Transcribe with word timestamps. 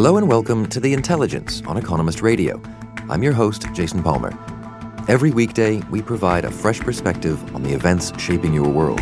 Hello 0.00 0.16
and 0.16 0.26
welcome 0.26 0.66
to 0.68 0.80
The 0.80 0.94
Intelligence 0.94 1.62
on 1.66 1.76
Economist 1.76 2.22
Radio. 2.22 2.58
I'm 3.10 3.22
your 3.22 3.34
host, 3.34 3.66
Jason 3.74 4.02
Palmer. 4.02 4.32
Every 5.08 5.30
weekday, 5.30 5.82
we 5.90 6.00
provide 6.00 6.46
a 6.46 6.50
fresh 6.50 6.80
perspective 6.80 7.54
on 7.54 7.62
the 7.62 7.74
events 7.74 8.10
shaping 8.18 8.54
your 8.54 8.70
world. 8.70 8.98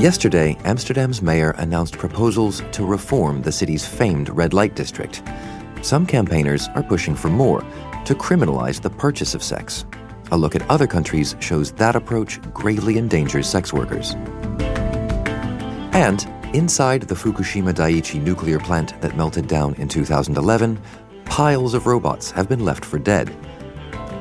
Yesterday, 0.00 0.58
Amsterdam's 0.64 1.22
mayor 1.22 1.52
announced 1.58 1.96
proposals 1.96 2.64
to 2.72 2.84
reform 2.84 3.42
the 3.42 3.52
city's 3.52 3.86
famed 3.86 4.30
red 4.30 4.52
light 4.52 4.74
district. 4.74 5.22
Some 5.80 6.06
campaigners 6.06 6.66
are 6.74 6.82
pushing 6.82 7.14
for 7.14 7.28
more 7.28 7.60
to 8.04 8.16
criminalize 8.16 8.82
the 8.82 8.90
purchase 8.90 9.32
of 9.32 9.44
sex. 9.44 9.84
A 10.32 10.36
look 10.36 10.56
at 10.56 10.68
other 10.68 10.88
countries 10.88 11.36
shows 11.38 11.70
that 11.74 11.94
approach 11.94 12.40
gravely 12.52 12.98
endangers 12.98 13.48
sex 13.48 13.72
workers. 13.72 14.16
And 15.92 16.26
inside 16.54 17.02
the 17.02 17.14
Fukushima 17.14 17.72
Daiichi 17.72 18.22
nuclear 18.22 18.58
plant 18.58 18.98
that 19.02 19.16
melted 19.16 19.46
down 19.46 19.74
in 19.74 19.88
2011, 19.88 20.80
piles 21.26 21.74
of 21.74 21.86
robots 21.86 22.30
have 22.30 22.48
been 22.48 22.64
left 22.64 22.84
for 22.84 22.98
dead. 22.98 23.34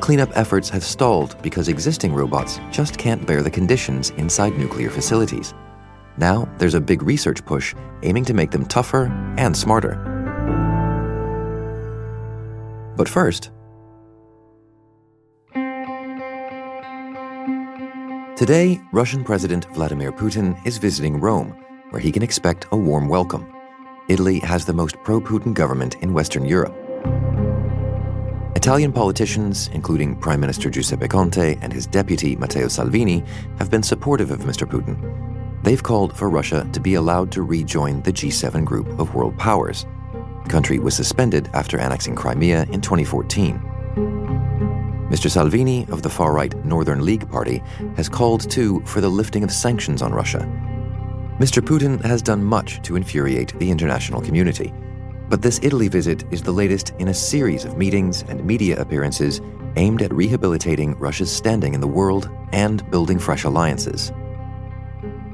Cleanup 0.02 0.36
efforts 0.36 0.70
have 0.70 0.84
stalled 0.84 1.42
because 1.42 1.70
existing 1.70 2.14
robots 2.14 2.60
just 2.72 2.98
can't 2.98 3.26
bear 3.26 3.42
the 3.42 3.50
conditions 3.50 4.10
inside 4.12 4.58
nuclear 4.58 4.90
facilities. 4.90 5.54
Now, 6.18 6.50
there's 6.58 6.74
a 6.74 6.82
big 6.82 7.04
research 7.04 7.46
push 7.46 7.74
aiming 8.04 8.26
to 8.26 8.34
make 8.34 8.52
them 8.52 8.66
tougher 8.66 9.06
and 9.38 9.56
smarter. 9.56 9.96
But 12.98 13.08
first, 13.08 13.52
Today, 18.42 18.82
Russian 18.92 19.24
President 19.24 19.66
Vladimir 19.66 20.12
Putin 20.12 20.58
is 20.66 20.80
visiting 20.80 21.20
Rome, 21.20 21.50
where 21.92 22.02
he 22.02 22.12
can 22.12 22.24
expect 22.24 22.66
a 22.72 22.76
warm 22.76 23.08
welcome. 23.08 23.46
Italy 24.08 24.40
has 24.40 24.66
the 24.66 24.74
most 24.74 24.96
pro 25.04 25.22
Putin 25.22 25.54
government 25.54 25.94
in 26.02 26.12
Western 26.12 26.46
Europe. 26.46 26.74
Italian 28.56 28.94
politicians, 28.94 29.70
including 29.74 30.16
Prime 30.16 30.40
Minister 30.40 30.72
Giuseppe 30.72 31.08
Conte 31.08 31.56
and 31.62 31.72
his 31.72 31.86
deputy 31.86 32.36
Matteo 32.36 32.68
Salvini, 32.68 33.24
have 33.60 33.70
been 33.70 33.84
supportive 33.84 34.32
of 34.32 34.40
Mr. 34.40 34.68
Putin. 34.68 34.98
They've 35.62 35.84
called 35.84 36.18
for 36.18 36.28
Russia 36.28 36.68
to 36.74 36.80
be 36.80 36.96
allowed 36.96 37.32
to 37.34 37.44
rejoin 37.44 38.02
the 38.02 38.12
G7 38.12 38.66
group 38.66 38.88
of 39.00 39.14
world 39.14 39.38
powers. 39.38 39.86
The 40.46 40.50
country 40.50 40.80
was 40.80 40.96
suspended 40.96 41.48
after 41.54 41.78
annexing 41.78 42.16
Crimea 42.16 42.64
in 42.72 42.82
2014. 42.82 44.71
Mr. 45.12 45.30
Salvini 45.30 45.86
of 45.90 46.04
the 46.04 46.10
far 46.10 46.32
right 46.32 46.56
Northern 46.64 47.04
League 47.04 47.30
Party 47.30 47.62
has 47.98 48.08
called 48.08 48.50
too 48.50 48.82
for 48.86 49.02
the 49.02 49.10
lifting 49.10 49.44
of 49.44 49.52
sanctions 49.52 50.02
on 50.02 50.14
Russia. 50.14 50.40
Mr. 51.38 51.62
Putin 51.62 52.02
has 52.06 52.22
done 52.22 52.42
much 52.42 52.82
to 52.84 52.96
infuriate 52.96 53.54
the 53.60 53.70
international 53.70 54.22
community. 54.22 54.74
But 55.28 55.42
this 55.42 55.60
Italy 55.62 55.90
visit 55.90 56.24
is 56.32 56.42
the 56.42 56.54
latest 56.54 56.94
in 56.98 57.10
a 57.10 57.14
series 57.14 57.66
of 57.66 57.78
meetings 57.78 58.24
and 58.30 58.46
media 58.46 58.80
appearances 58.80 59.42
aimed 59.76 60.02
at 60.02 60.14
rehabilitating 60.14 60.98
Russia's 60.98 61.32
standing 61.32 61.74
in 61.74 61.82
the 61.82 61.88
world 61.88 62.30
and 62.54 62.90
building 62.90 63.20
fresh 63.20 63.44
alliances. 63.44 64.14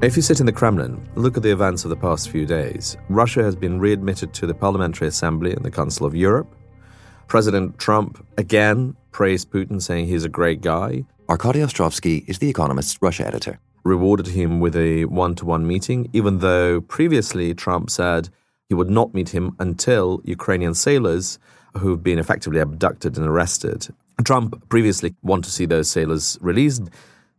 If 0.02 0.16
you 0.16 0.22
sit 0.22 0.40
in 0.40 0.46
the 0.46 0.52
Kremlin, 0.52 1.08
look 1.14 1.36
at 1.36 1.44
the 1.44 1.52
events 1.52 1.84
of 1.84 1.90
the 1.90 1.96
past 1.96 2.30
few 2.30 2.46
days. 2.46 2.96
Russia 3.08 3.44
has 3.44 3.54
been 3.54 3.78
readmitted 3.78 4.34
to 4.34 4.46
the 4.48 4.54
Parliamentary 4.54 5.06
Assembly 5.06 5.52
and 5.52 5.64
the 5.64 5.70
Council 5.70 6.04
of 6.04 6.16
Europe. 6.16 6.52
President 7.28 7.78
Trump 7.78 8.26
again 8.38 8.96
praised 9.10 9.50
Putin, 9.50 9.80
saying 9.80 10.06
he's 10.06 10.24
a 10.24 10.28
great 10.28 10.60
guy. 10.60 11.04
Arkady 11.28 11.60
Ostrovsky 11.60 12.28
is 12.28 12.38
The 12.38 12.48
Economist's 12.48 13.00
Russia 13.02 13.26
editor. 13.26 13.58
Rewarded 13.84 14.28
him 14.28 14.60
with 14.60 14.76
a 14.76 15.04
one 15.06 15.34
to 15.36 15.44
one 15.44 15.66
meeting, 15.66 16.08
even 16.12 16.38
though 16.38 16.80
previously 16.80 17.54
Trump 17.54 17.90
said 17.90 18.28
he 18.68 18.74
would 18.74 18.90
not 18.90 19.14
meet 19.14 19.30
him 19.30 19.54
until 19.58 20.20
Ukrainian 20.24 20.74
sailors 20.74 21.38
who've 21.76 22.02
been 22.02 22.18
effectively 22.18 22.60
abducted 22.60 23.16
and 23.16 23.26
arrested. 23.26 23.88
Trump 24.24 24.68
previously 24.68 25.14
wanted 25.22 25.44
to 25.44 25.50
see 25.50 25.64
those 25.64 25.90
sailors 25.90 26.38
released. 26.40 26.82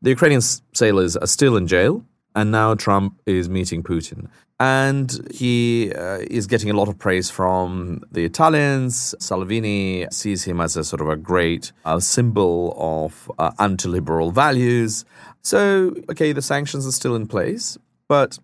The 0.01 0.11
Ukrainian 0.11 0.41
sailors 0.41 1.17
are 1.17 1.27
still 1.27 1.57
in 1.57 1.67
jail, 1.67 2.05
and 2.35 2.51
now 2.51 2.73
Trump 2.75 3.19
is 3.25 3.49
meeting 3.49 3.83
Putin. 3.83 4.27
And 4.59 5.25
he 5.33 5.93
uh, 5.93 6.19
is 6.29 6.45
getting 6.45 6.69
a 6.69 6.73
lot 6.73 6.89
of 6.89 6.97
praise 6.97 7.29
from 7.29 8.01
the 8.11 8.25
Italians. 8.25 9.15
Salvini 9.19 10.05
sees 10.11 10.43
him 10.43 10.59
as 10.59 10.75
a 10.75 10.83
sort 10.83 11.01
of 11.01 11.07
a 11.07 11.15
great 11.15 11.71
uh, 11.85 11.99
symbol 12.01 12.75
of 12.77 13.31
uh, 13.39 13.51
anti 13.57 13.87
liberal 13.87 14.31
values. 14.31 15.05
So, 15.41 15.95
okay, 16.11 16.33
the 16.33 16.41
sanctions 16.41 16.85
are 16.85 16.91
still 16.91 17.15
in 17.15 17.25
place, 17.25 17.77
but 18.09 18.37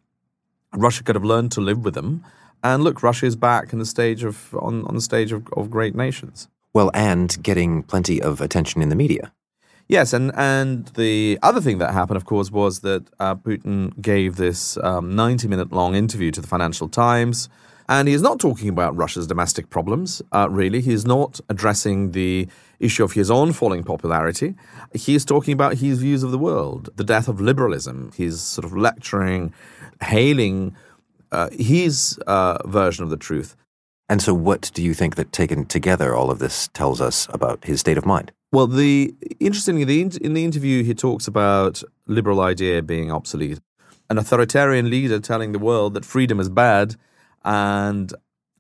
Russia 0.74 1.04
could 1.04 1.16
have 1.16 1.26
learned 1.26 1.52
to 1.54 1.62
live 1.62 1.84
with 1.84 1.96
them. 1.96 2.24
And 2.64 2.84
look, 2.84 3.04
Russia 3.04 3.26
is 3.26 3.36
back 3.36 3.74
in 3.74 3.80
the 3.80 3.86
stage 3.86 4.24
of 4.24 4.56
on, 4.56 4.86
on 4.86 4.96
the 4.96 5.02
stage 5.02 5.34
of, 5.34 5.46
of 5.54 5.70
great 5.70 5.96
nations. 5.96 6.48
Well, 6.74 6.92
and 6.94 7.42
getting 7.44 7.84
plenty 7.84 8.22
of 8.22 8.42
attention 8.42 8.82
in 8.82 8.90
the 8.90 8.96
media. 8.96 9.34
Yes, 9.88 10.14
and, 10.14 10.32
and 10.36 10.88
the 10.96 11.38
other 11.44 11.62
thing 11.62 11.78
that 11.78 11.94
happened, 11.94 12.18
of 12.18 12.26
course, 12.26 12.50
was 12.50 12.80
that 12.80 13.08
uh, 13.20 13.36
Putin 13.36 14.00
gave 14.02 14.36
this 14.36 14.78
90 14.78 14.84
um, 14.88 15.50
minute 15.50 15.72
long 15.72 15.94
interview 15.94 16.32
to 16.32 16.42
the 16.42 16.48
Financial 16.48 16.90
Times. 16.90 17.50
And 17.88 18.08
he 18.08 18.16
is 18.16 18.24
not 18.24 18.40
talking 18.40 18.70
about 18.70 18.96
Russia's 18.96 19.28
domestic 19.28 19.70
problems, 19.70 20.24
uh, 20.32 20.48
really. 20.50 20.82
He 20.82 20.92
is 20.92 21.06
not 21.06 21.40
addressing 21.50 22.14
the 22.14 22.48
issue 22.80 23.04
of 23.04 23.12
his 23.12 23.30
own 23.30 23.54
falling 23.54 23.84
popularity. 23.84 24.56
He 24.96 25.14
is 25.14 25.24
talking 25.24 25.54
about 25.54 25.76
his 25.76 26.00
views 26.00 26.24
of 26.24 26.32
the 26.32 26.40
world, 26.40 26.90
the 26.96 27.04
death 27.04 27.28
of 27.28 27.40
liberalism. 27.40 28.12
He's 28.16 28.42
sort 28.42 28.66
of 28.66 28.76
lecturing, 28.76 29.54
hailing 30.02 30.76
uh, 31.32 31.50
his 31.52 32.18
uh, 32.26 32.58
version 32.68 33.04
of 33.04 33.12
the 33.12 33.18
truth. 33.18 33.56
And 34.08 34.22
so, 34.22 34.34
what 34.34 34.70
do 34.74 34.84
you 34.84 34.94
think 34.94 35.16
that 35.16 35.32
taken 35.32 35.66
together, 35.66 36.16
all 36.16 36.30
of 36.30 36.40
this 36.40 36.70
tells 36.74 37.02
us 37.02 37.28
about 37.32 37.66
his 37.66 37.80
state 37.80 37.98
of 37.98 38.06
mind? 38.06 38.32
Well, 38.52 38.68
the 38.68 39.14
interestingly, 39.40 39.84
the, 39.84 40.02
in 40.22 40.34
the 40.34 40.46
interview, 40.46 40.84
he 40.84 40.94
talks 40.94 41.28
about 41.28 41.82
liberal 42.06 42.40
idea 42.40 42.82
being 42.82 43.12
obsolete. 43.12 43.60
An 44.10 44.20
authoritarian 44.20 44.90
leader 44.92 45.20
telling 45.20 45.52
the 45.52 45.60
world 45.60 45.96
that 45.96 46.06
freedom 46.06 46.40
is 46.40 46.50
bad 46.50 46.96
and 47.44 48.14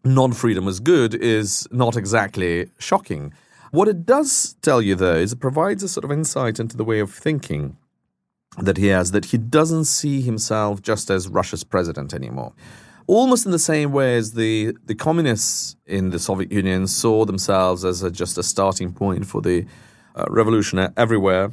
non-freedom 0.04 0.68
is 0.68 0.80
good 0.80 1.14
is 1.14 1.68
not 1.72 1.96
exactly 1.96 2.70
shocking. 2.80 3.32
What 3.70 3.88
it 3.88 4.06
does 4.06 4.56
tell 4.62 4.82
you, 4.82 4.96
though, 4.96 5.16
is 5.16 5.34
it 5.34 5.40
provides 5.40 5.84
a 5.84 5.88
sort 5.88 6.06
of 6.06 6.12
insight 6.12 6.60
into 6.60 6.76
the 6.76 6.84
way 6.84 7.00
of 7.00 7.14
thinking 7.14 7.78
that 8.58 8.78
he 8.78 8.88
has, 8.88 9.12
that 9.12 9.26
he 9.26 9.38
doesn't 9.38 9.86
see 9.86 10.22
himself 10.22 10.82
just 10.82 11.12
as 11.12 11.28
Russia's 11.28 11.64
president 11.64 12.14
anymore 12.14 12.54
almost 13.08 13.46
in 13.46 13.52
the 13.52 13.60
same 13.60 13.92
way 13.92 14.18
as 14.18 14.34
the, 14.34 14.76
the 14.86 14.96
communists 14.96 15.76
in 15.86 16.10
the 16.10 16.20
Soviet 16.20 16.52
Union 16.52 16.88
saw 16.88 17.26
themselves 17.26 17.86
as 17.86 18.04
a, 18.04 18.12
just 18.12 18.38
a 18.38 18.44
starting 18.44 18.94
point 18.94 19.26
for 19.26 19.42
the 19.42 19.66
uh, 20.16 20.26
revolution 20.30 20.92
everywhere. 20.98 21.52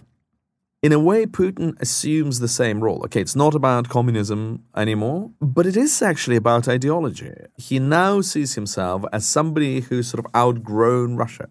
In 0.82 0.92
a 0.92 0.98
way, 0.98 1.26
Putin 1.26 1.80
assumes 1.80 2.40
the 2.40 2.48
same 2.48 2.80
role. 2.80 3.02
Okay, 3.04 3.20
it's 3.20 3.36
not 3.36 3.54
about 3.54 3.88
communism 3.88 4.64
anymore, 4.76 5.30
but 5.40 5.64
it 5.64 5.76
is 5.76 6.02
actually 6.02 6.34
about 6.34 6.66
ideology. 6.66 7.32
He 7.56 7.78
now 7.78 8.20
sees 8.20 8.54
himself 8.54 9.04
as 9.12 9.24
somebody 9.24 9.80
who's 9.80 10.08
sort 10.08 10.24
of 10.24 10.34
outgrown 10.34 11.16
Russia, 11.16 11.48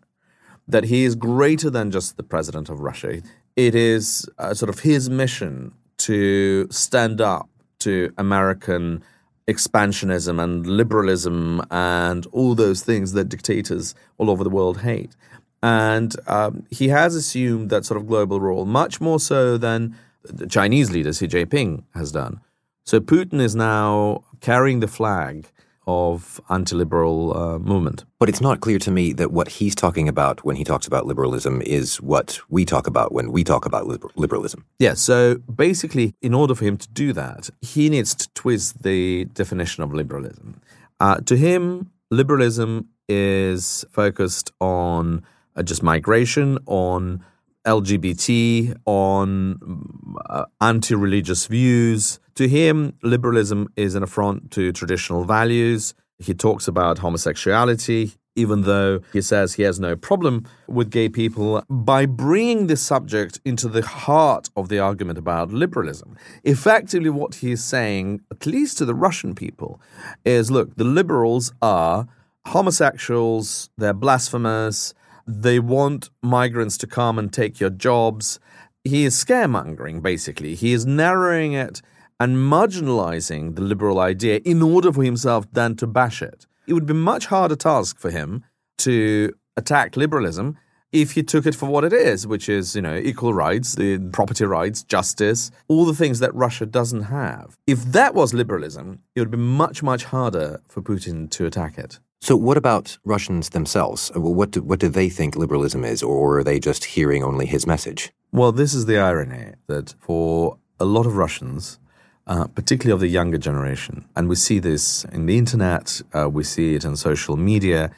that 0.68 0.86
he 0.86 1.06
is 1.06 1.16
greater 1.16 1.70
than 1.70 1.92
just 1.92 2.18
the 2.18 2.24
president 2.24 2.70
of 2.70 2.82
Russia. 2.82 3.22
It 3.56 3.74
is 3.74 4.28
uh, 4.38 4.54
sort 4.54 4.70
of 4.70 4.80
his 4.80 5.10
mission 5.10 5.74
to 6.00 6.68
stand 6.70 7.22
up 7.22 7.50
to 7.80 8.14
American 8.18 9.02
expansionism 9.47 10.41
and 10.41 10.66
liberalism 10.66 11.62
and 11.72 12.25
all 12.28 12.56
those 12.56 12.81
things 12.81 13.13
that 13.13 13.25
dictators 13.25 13.96
all 14.18 14.29
over 14.29 14.44
the 14.44 14.50
world 14.50 14.81
hate. 14.81 15.16
And 15.63 16.16
um, 16.28 16.66
he 16.69 16.88
has 16.90 17.16
assumed 17.16 17.69
that 17.69 17.85
sort 17.85 18.00
of 18.00 18.07
global 18.07 18.40
role, 18.40 18.66
much 18.66 19.00
more 19.00 19.19
so 19.19 19.57
than 19.57 19.96
the 20.23 20.47
Chinese 20.47 20.91
leader 20.91 21.14
Xi 21.14 21.28
Jinping 21.28 21.84
has 21.93 22.11
done. 22.11 22.41
So 22.84 22.99
Putin 22.99 23.40
is 23.40 23.55
now 23.55 24.23
carrying 24.40 24.79
the 24.79 24.88
flag 24.88 25.47
of 25.88 26.40
anti-liberal 26.50 27.36
uh, 27.36 27.60
movement. 27.60 28.06
But 28.20 28.30
it's 28.30 28.42
not 28.42 28.62
clear 28.62 28.80
to 28.80 28.92
me 28.92 29.14
that 29.14 29.32
what 29.32 29.48
he's 29.48 29.74
talking 29.74 30.08
about 30.08 30.46
when 30.46 30.56
he 30.56 30.64
talks 30.64 30.88
about 30.88 31.06
liberalism 31.06 31.62
is 31.62 32.02
what 32.02 32.40
we 32.50 32.66
talk 32.66 32.88
about 32.88 33.12
when 33.12 33.32
we 33.32 33.44
talk 33.44 33.66
about 33.66 33.88
liber- 33.88 34.12
liberalism. 34.16 34.66
Yeah, 34.80 34.94
so 34.94 35.36
basically, 35.54 36.14
in 36.22 36.34
order 36.34 36.54
for 36.56 36.66
him 36.66 36.78
to 36.78 36.88
do 36.90 37.14
that, 37.14 37.50
he 37.62 37.90
needs 37.90 38.14
to 38.16 38.30
twist 38.34 38.84
the 38.84 39.26
definition 39.34 39.84
of 39.84 39.94
liberalism. 39.94 40.62
Uh, 41.00 41.16
to 41.22 41.36
him, 41.36 41.92
liberalism 42.12 42.88
is 43.10 43.84
focused 43.92 44.52
on 44.62 45.24
uh, 45.56 45.64
just 45.64 45.82
migration, 45.84 46.60
on 46.68 47.26
LGBT, 47.66 48.75
on 48.85 50.16
uh, 50.29 50.46
anti 50.59 50.96
religious 50.96 51.47
views. 51.47 52.19
To 52.35 52.47
him, 52.47 52.93
liberalism 53.03 53.67
is 53.75 53.96
an 53.96 54.03
affront 54.03 54.52
to 54.52 54.72
traditional 54.72 55.23
values. 55.25 55.93
He 56.17 56.34
talks 56.34 56.67
about 56.67 56.99
homosexuality. 56.99 58.13
even 58.35 58.61
though 58.61 59.02
he 59.11 59.22
says 59.22 59.53
he 59.53 59.63
has 59.63 59.79
no 59.79 59.96
problem 59.96 60.46
with 60.67 60.90
gay 60.90 61.09
people, 61.09 61.63
by 61.69 62.05
bringing 62.05 62.67
this 62.67 62.81
subject 62.81 63.40
into 63.43 63.67
the 63.67 63.85
heart 63.85 64.49
of 64.55 64.69
the 64.69 64.79
argument 64.79 65.19
about 65.19 65.52
liberalism. 65.52 66.16
Effectively, 66.43 67.09
what 67.09 67.35
he 67.35 67.52
is 67.52 67.63
saying, 67.63 68.22
at 68.31 68.46
least 68.46 68.78
to 68.78 68.85
the 68.85 68.96
Russian 68.96 69.35
people, 69.35 69.81
is 70.23 70.49
look, 70.49 70.75
the 70.78 70.85
liberals 70.85 71.52
are 71.61 72.08
homosexuals, 72.46 73.69
they're 73.78 73.93
blasphemous, 73.93 74.93
they 75.28 75.59
want 75.59 76.09
migrants 76.22 76.78
to 76.79 76.88
come 76.88 77.18
and 77.18 77.32
take 77.32 77.59
your 77.59 77.70
jobs. 77.70 78.40
He 78.84 79.06
is 79.06 79.16
scaremongering, 79.16 80.02
basically. 80.02 80.56
He 80.56 80.73
is 80.73 80.85
narrowing 80.85 81.53
it 81.53 81.82
and 82.20 82.38
marginalizing 82.38 83.56
the 83.56 83.62
liberal 83.62 84.00
idea 84.00 84.41
in 84.46 84.62
order 84.62 84.91
for 84.91 85.03
himself 85.03 85.47
then 85.52 85.76
to 85.76 85.88
bash 85.88 86.22
it 86.22 86.46
it 86.68 86.73
would 86.73 86.85
be 86.85 86.94
much 86.94 87.26
harder 87.26 87.56
task 87.56 88.00
for 88.00 88.09
him 88.09 88.46
to 88.78 89.34
attack 89.58 89.97
liberalism 89.97 90.58
if 90.91 91.12
he 91.14 91.23
took 91.23 91.46
it 91.46 91.56
for 91.56 91.68
what 91.68 91.84
it 91.84 91.94
is, 91.94 92.28
which 92.28 92.50
is, 92.50 92.76
you 92.76 92.82
know, 92.82 92.96
equal 92.96 93.34
rights, 93.34 93.76
the 93.76 93.97
property 94.12 94.46
rights, 94.46 94.84
justice, 94.84 95.52
all 95.68 95.85
the 95.85 95.94
things 95.94 96.20
that 96.20 96.34
Russia 96.35 96.66
doesn't 96.66 97.03
have. 97.03 97.58
If 97.66 97.84
that 97.84 98.14
was 98.14 98.34
liberalism, 98.34 99.00
it 99.16 99.22
would 99.22 99.32
be 99.32 99.38
much, 99.38 99.84
much 99.84 100.06
harder 100.06 100.62
for 100.68 100.82
Putin 100.82 101.29
to 101.32 101.46
attack 101.46 101.78
it. 101.78 102.00
So, 102.23 102.35
what 102.35 102.56
about 102.56 103.00
Russians 103.03 103.50
themselves? 103.50 104.12
What 104.14 104.52
do, 104.52 104.62
what 104.62 104.79
do 104.79 104.90
they 104.90 105.09
think 105.09 105.35
liberalism 105.35 105.84
is, 105.84 106.03
or 106.03 106.38
are 106.38 106.44
they 106.44 106.59
just 106.59 106.85
hearing 106.85 107.23
only 107.23 107.47
his 107.47 107.66
message? 107.66 108.12
Well, 108.32 108.52
this 108.52 108.76
is 108.76 108.85
the 108.85 109.00
irony 109.00 109.53
that 109.66 109.96
for 110.00 110.58
a 110.79 110.85
lot 110.85 111.08
of 111.08 111.18
Russians, 111.18 111.79
uh, 112.28 112.46
particularly 112.46 112.94
of 112.94 113.00
the 113.00 113.08
younger 113.08 113.40
generation. 113.40 114.06
And 114.16 114.29
we 114.29 114.35
see 114.35 114.59
this 114.59 115.03
in 115.06 115.26
the 115.26 115.40
internet, 115.40 116.00
uh, 116.14 116.29
we 116.29 116.44
see 116.44 116.76
it 116.76 116.85
in 116.85 116.96
social 116.96 117.38
media, 117.38 117.90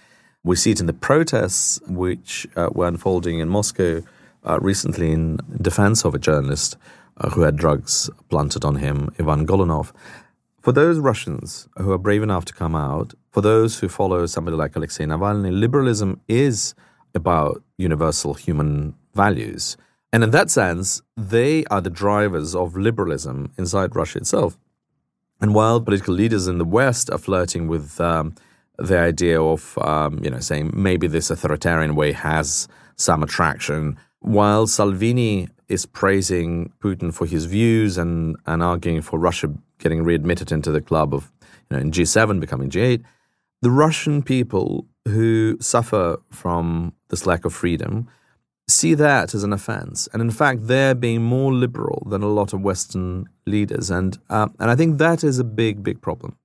we 0.42 0.56
see 0.56 0.72
it 0.72 0.80
in 0.80 0.86
the 0.86 0.94
protests 0.94 1.82
which 1.88 2.48
uh, 2.56 2.70
were 2.72 2.88
unfolding 2.88 3.40
in 3.40 3.50
Moscow 3.50 4.04
uh, 4.46 4.58
recently 4.62 5.12
in 5.12 5.38
defense 5.62 6.06
of 6.06 6.16
a 6.16 6.20
journalist 6.20 6.78
uh, 7.18 7.30
who 7.32 7.42
had 7.42 7.58
drugs 7.58 8.10
planted 8.30 8.64
on 8.64 8.76
him, 8.78 9.14
Ivan 9.20 9.46
Golunov. 9.46 9.92
For 10.62 10.72
those 10.72 10.98
Russians 11.00 11.68
who 11.78 11.92
are 11.92 11.98
brave 11.98 12.24
enough 12.24 12.46
to 12.46 12.54
come 12.54 12.74
out, 12.74 13.14
for 13.34 13.42
those 13.42 13.80
who 13.80 13.90
follow 13.90 14.28
somebody 14.28 14.56
like 14.56 14.76
Alexei 14.76 15.06
Navalny, 15.06 15.52
liberalism 15.52 16.22
is 16.28 16.76
about 17.16 17.64
universal 17.78 18.36
human 18.36 18.94
values. 19.16 19.76
And 20.14 20.24
in 20.24 20.30
that 20.30 20.52
sense, 20.52 21.02
they 21.18 21.66
are 21.66 21.82
the 21.82 21.90
drivers 21.90 22.54
of 22.54 22.78
liberalism 22.78 23.52
inside 23.58 23.96
Russia 23.96 24.20
itself. 24.20 24.60
And 25.42 25.56
while 25.56 25.82
political 25.82 26.14
leaders 26.14 26.48
in 26.48 26.60
the 26.60 26.66
West 26.66 27.10
are 27.10 27.18
flirting 27.18 27.68
with 27.68 28.00
um, 28.00 28.36
the 28.78 29.00
idea 29.00 29.42
of, 29.42 29.80
um, 29.80 30.24
you 30.24 30.30
know, 30.30 30.40
saying 30.40 30.72
maybe 30.72 31.08
this 31.08 31.32
authoritarian 31.32 31.96
way 31.96 32.12
has 32.12 32.68
some 32.98 33.24
attraction, 33.24 33.98
while 34.20 34.68
Salvini 34.68 35.50
is 35.70 35.88
praising 35.88 36.72
Putin 36.80 37.12
for 37.12 37.26
his 37.26 37.46
views 37.46 37.98
and, 37.98 38.36
and 38.46 38.62
arguing 38.62 39.02
for 39.02 39.18
Russia 39.18 39.52
getting 39.80 40.04
readmitted 40.04 40.52
into 40.52 40.72
the 40.72 40.82
club 40.82 41.16
of, 41.16 41.32
you 41.42 41.78
know, 41.78 41.82
in 41.82 41.90
G7 41.90 42.40
becoming 42.40 42.70
G8, 42.70 43.04
the 43.64 43.72
Russian 43.72 44.22
people 44.22 44.86
who 45.08 45.58
suffer 45.62 46.18
from 46.30 46.94
this 47.08 47.26
lack 47.26 47.46
of 47.46 47.54
freedom 47.54 48.10
see 48.68 48.94
that 48.94 49.34
as 49.34 49.44
an 49.46 49.54
offense. 49.54 50.10
And 50.12 50.22
in 50.22 50.32
fact, 50.32 50.68
they're 50.68 50.94
being 50.94 51.24
more 51.24 51.54
liberal 51.54 52.06
than 52.10 52.24
a 52.24 52.28
lot 52.28 52.52
of 52.52 52.60
Western 52.60 53.30
leaders. 53.46 53.90
And, 53.90 54.18
uh, 54.30 54.50
and 54.60 54.70
I 54.70 54.76
think 54.76 54.98
that 54.98 55.24
is 55.24 55.40
a 55.40 55.46
big, 55.46 55.82
big 55.82 56.02
problem. 56.02 56.36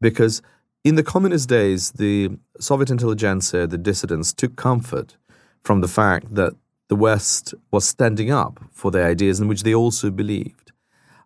Because 0.00 0.40
in 0.84 0.94
the 0.94 1.02
communist 1.02 1.48
days, 1.48 1.92
the 1.92 2.30
Soviet 2.60 2.90
intelligentsia, 2.90 3.66
the 3.66 3.78
dissidents, 3.78 4.32
took 4.32 4.54
comfort 4.54 5.16
from 5.64 5.80
the 5.80 5.88
fact 5.88 6.32
that 6.32 6.52
the 6.88 6.96
West 6.96 7.54
was 7.72 7.84
standing 7.84 8.30
up 8.30 8.60
for 8.70 8.92
their 8.92 9.08
ideas 9.08 9.40
in 9.40 9.48
which 9.48 9.64
they 9.64 9.74
also 9.74 10.12
believed. 10.12 10.70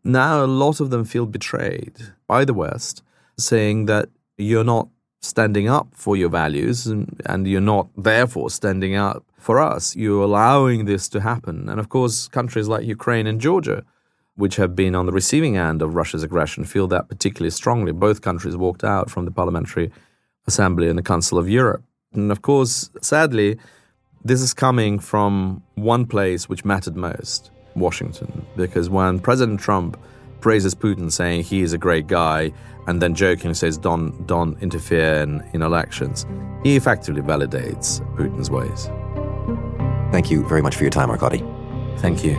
Now, 0.02 0.42
a 0.42 0.46
lot 0.46 0.80
of 0.80 0.88
them 0.88 1.04
feel 1.04 1.26
betrayed 1.26 1.96
by 2.26 2.46
the 2.46 2.54
West, 2.54 3.02
saying 3.36 3.84
that 3.86 4.08
you're 4.38 4.64
not 4.64 4.88
standing 5.26 5.69
up 5.69 5.88
for 5.93 6.17
your 6.17 6.28
values 6.28 6.87
and, 6.87 7.20
and 7.26 7.46
you're 7.46 7.61
not 7.61 7.88
therefore 7.96 8.50
standing 8.50 8.94
up 8.94 9.25
for 9.38 9.61
us. 9.61 9.94
You're 9.96 10.25
allowing 10.25 10.84
this 10.84 11.08
to 11.11 11.20
happen. 11.20 11.69
And 11.69 11.78
of 11.78 11.88
course, 11.88 12.28
countries 12.28 12.69
like 12.69 12.84
Ukraine 12.84 13.26
and 13.26 13.40
Georgia, 13.40 13.84
which 14.37 14.56
have 14.56 14.75
been 14.75 14.94
on 14.94 15.06
the 15.06 15.12
receiving 15.12 15.56
end 15.56 15.82
of 15.82 15.94
Russia's 15.94 16.23
aggression, 16.23 16.64
feel 16.64 16.87
that 16.88 17.08
particularly 17.08 17.50
strongly. 17.50 17.93
Both 17.93 18.23
countries 18.23 18.56
walked 18.56 18.84
out 18.84 19.11
from 19.11 19.25
the 19.25 19.31
Parliamentary 19.31 19.90
Assembly 20.46 20.88
and 20.88 20.99
the 20.99 21.02
Council 21.02 21.38
of 21.38 21.49
Europe. 21.49 21.82
And 22.12 22.31
of 22.31 22.43
course, 22.43 22.90
sadly, 23.00 23.58
this 24.25 24.40
is 24.40 24.52
coming 24.55 24.99
from 24.99 25.62
one 25.75 26.06
place 26.06 26.49
which 26.49 26.64
mattered 26.64 26.96
most 26.96 27.50
Washington. 27.75 28.46
Because 28.56 28.88
when 28.90 29.20
President 29.20 29.61
Trump 29.61 29.96
praises 30.40 30.74
Putin, 30.74 31.10
saying 31.10 31.44
he 31.44 31.62
is 31.62 31.72
a 31.72 31.78
great 31.78 32.06
guy, 32.06 32.52
and 32.86 33.02
then 33.02 33.14
jokingly 33.14 33.54
says, 33.54 33.76
don't, 33.78 34.26
don't 34.26 34.60
interfere 34.62 35.22
in, 35.22 35.42
in 35.52 35.62
elections, 35.62 36.26
he 36.62 36.76
effectively 36.76 37.22
validates 37.22 38.00
Putin's 38.16 38.50
ways. 38.50 38.90
Thank 40.12 40.30
you 40.30 40.46
very 40.48 40.62
much 40.62 40.76
for 40.76 40.84
your 40.84 40.90
time, 40.90 41.10
Arkady. 41.10 41.44
Thank 41.98 42.24
you. 42.24 42.36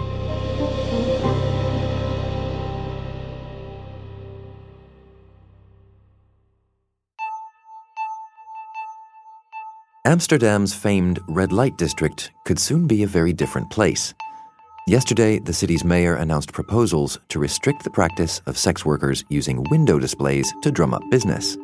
Amsterdam's 10.07 10.73
famed 10.73 11.19
red 11.27 11.51
light 11.51 11.77
district 11.77 12.31
could 12.45 12.57
soon 12.59 12.87
be 12.87 13.03
a 13.03 13.07
very 13.07 13.33
different 13.33 13.69
place. 13.69 14.13
Yesterday, 14.87 15.39
the 15.39 15.51
city's 15.51 15.83
mayor 15.83 16.15
announced 16.15 16.53
proposals 16.53 17.19
to 17.27 17.39
restrict 17.39 17.83
the 17.83 17.89
practice 17.89 18.39
of 18.45 18.57
sex 18.57 18.85
workers 18.85 19.25
using 19.27 19.65
window 19.69 19.99
displays 19.99 20.49
to 20.61 20.71
drum 20.71 20.93
up 20.93 21.01
business. 21.11 21.57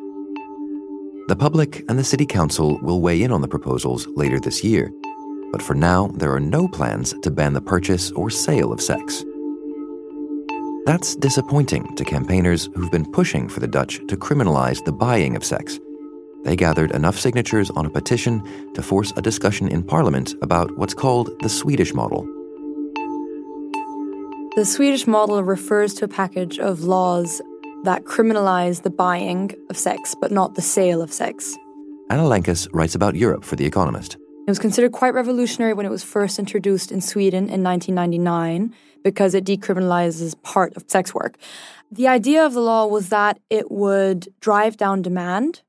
The 1.28 1.36
public 1.38 1.82
and 1.88 1.98
the 1.98 2.04
city 2.04 2.26
council 2.26 2.78
will 2.82 3.00
weigh 3.00 3.22
in 3.22 3.32
on 3.32 3.40
the 3.40 3.48
proposals 3.48 4.06
later 4.08 4.38
this 4.38 4.62
year, 4.62 4.92
but 5.52 5.62
for 5.62 5.72
now, 5.72 6.08
there 6.08 6.34
are 6.34 6.40
no 6.40 6.68
plans 6.68 7.14
to 7.22 7.30
ban 7.30 7.54
the 7.54 7.62
purchase 7.62 8.10
or 8.10 8.28
sale 8.28 8.74
of 8.74 8.82
sex. 8.82 9.24
That's 10.84 11.16
disappointing 11.16 11.96
to 11.96 12.04
campaigners 12.04 12.68
who've 12.74 12.92
been 12.92 13.10
pushing 13.10 13.48
for 13.48 13.60
the 13.60 13.66
Dutch 13.66 14.00
to 14.06 14.18
criminalize 14.18 14.84
the 14.84 14.92
buying 14.92 15.34
of 15.34 15.46
sex. 15.46 15.80
They 16.44 16.56
gathered 16.56 16.90
enough 16.90 17.18
signatures 17.18 17.70
on 17.70 17.86
a 17.86 17.90
petition 17.90 18.74
to 18.74 18.82
force 18.82 19.14
a 19.16 19.22
discussion 19.22 19.68
in 19.68 19.82
Parliament 19.82 20.34
about 20.42 20.76
what's 20.76 20.92
called 20.92 21.30
the 21.40 21.48
Swedish 21.48 21.94
model 21.94 22.28
the 24.56 24.64
Swedish 24.64 25.08
model 25.08 25.42
refers 25.42 25.94
to 25.94 26.04
a 26.04 26.08
package 26.08 26.60
of 26.60 26.84
laws 26.84 27.42
that 27.82 28.04
criminalize 28.04 28.82
the 28.82 28.90
buying 28.90 29.52
of 29.68 29.76
sex, 29.76 30.14
but 30.20 30.30
not 30.30 30.54
the 30.54 30.62
sale 30.62 31.02
of 31.02 31.12
sex. 31.12 31.56
Anna 32.08 32.28
writes 32.72 32.94
about 32.94 33.16
Europe 33.16 33.44
for 33.44 33.56
The 33.56 33.66
Economist. 33.66 34.14
It 34.14 34.50
was 34.50 34.60
considered 34.60 34.92
quite 34.92 35.12
revolutionary 35.12 35.72
when 35.72 35.86
it 35.86 35.90
was 35.90 36.04
first 36.04 36.38
introduced 36.38 36.92
in 36.92 37.00
Sweden 37.00 37.48
in 37.48 37.64
1999 37.64 38.72
because 39.02 39.34
it 39.34 39.44
decriminalizes 39.44 40.40
part 40.42 40.76
of 40.76 40.84
sex 40.86 41.12
work. 41.12 41.36
The 41.90 42.06
idea 42.06 42.46
of 42.46 42.52
the 42.52 42.60
law 42.60 42.86
was 42.86 43.08
that 43.08 43.40
it 43.50 43.72
would 43.72 44.28
drive 44.40 44.76
down 44.76 45.02
demand 45.02 45.62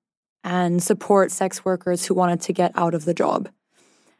and 0.44 0.84
support 0.84 1.32
sex 1.32 1.65
workers 1.65 2.06
who 2.06 2.13
wanted 2.13 2.42
to 2.42 2.54
get 2.54 2.72
out 2.75 2.94
of 2.94 3.06
the 3.06 3.15
job. 3.15 3.50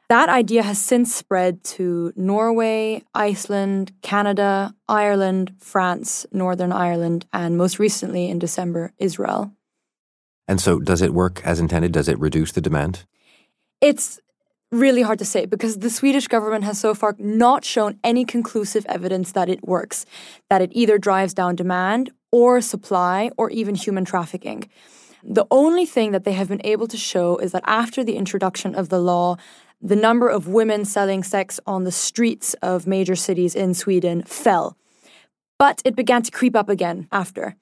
That 0.07 0.29
idea 0.29 0.62
has 0.62 0.79
since 0.79 1.15
spread 1.15 1.63
to 1.63 2.13
Norway, 2.15 3.03
Iceland, 3.15 3.91
Canada, 4.03 4.75
Ireland, 4.88 5.53
France, 5.59 6.27
Northern 6.31 6.71
Ireland, 6.71 7.25
and 7.33 7.57
most 7.57 7.79
recently 7.79 8.29
in 8.29 8.38
December, 8.38 8.93
Israel. 9.00 9.51
And 10.47 10.62
so, 10.62 10.79
does 10.79 11.01
it 11.01 11.13
work 11.13 11.41
as 11.43 11.59
intended? 11.59 11.91
Does 11.91 12.07
it 12.07 12.19
reduce 12.19 12.51
the 12.51 12.62
demand? 12.62 13.05
It's 13.81 14.19
really 14.71 15.01
hard 15.01 15.17
to 15.19 15.25
say 15.25 15.45
because 15.45 15.79
the 15.79 15.89
Swedish 15.89 16.27
government 16.27 16.65
has 16.65 16.79
so 16.79 16.93
far 16.93 17.15
not 17.17 17.65
shown 17.65 18.00
any 18.03 18.25
conclusive 18.25 18.85
evidence 18.88 19.31
that 19.31 19.50
it 19.50 19.63
works, 19.67 20.05
that 20.51 20.62
it 20.62 20.69
either 20.74 21.00
drives 21.00 21.33
down 21.33 21.55
demand 21.55 22.12
or 22.31 22.62
supply 22.62 23.31
or 23.38 23.50
even 23.50 23.74
human 23.74 24.05
trafficking. 24.05 24.69
The 25.24 25.47
only 25.50 25.88
thing 25.88 26.12
that 26.12 26.24
they 26.24 26.33
have 26.33 26.50
been 26.50 26.62
able 26.63 26.88
to 26.88 26.97
show 26.97 27.38
is 27.38 27.51
that 27.53 27.63
after 27.65 28.03
the 28.03 28.15
introduction 28.15 28.75
of 28.75 28.89
the 28.89 29.00
law, 29.00 29.38
the 29.85 29.95
number 29.95 30.27
of 30.27 30.47
women 30.47 30.83
selling 30.83 31.21
sex 31.21 31.59
on 31.67 31.83
the 31.83 31.91
streets 31.91 32.55
of 32.55 32.87
major 32.87 33.15
cities 33.15 33.53
in 33.53 33.75
Sweden 33.75 34.23
fell. 34.23 34.75
But 35.59 35.83
it 35.85 35.95
began 35.95 36.23
to 36.23 36.31
creep 36.31 36.55
up 36.55 36.69
again 36.69 37.07
after. 37.11 37.55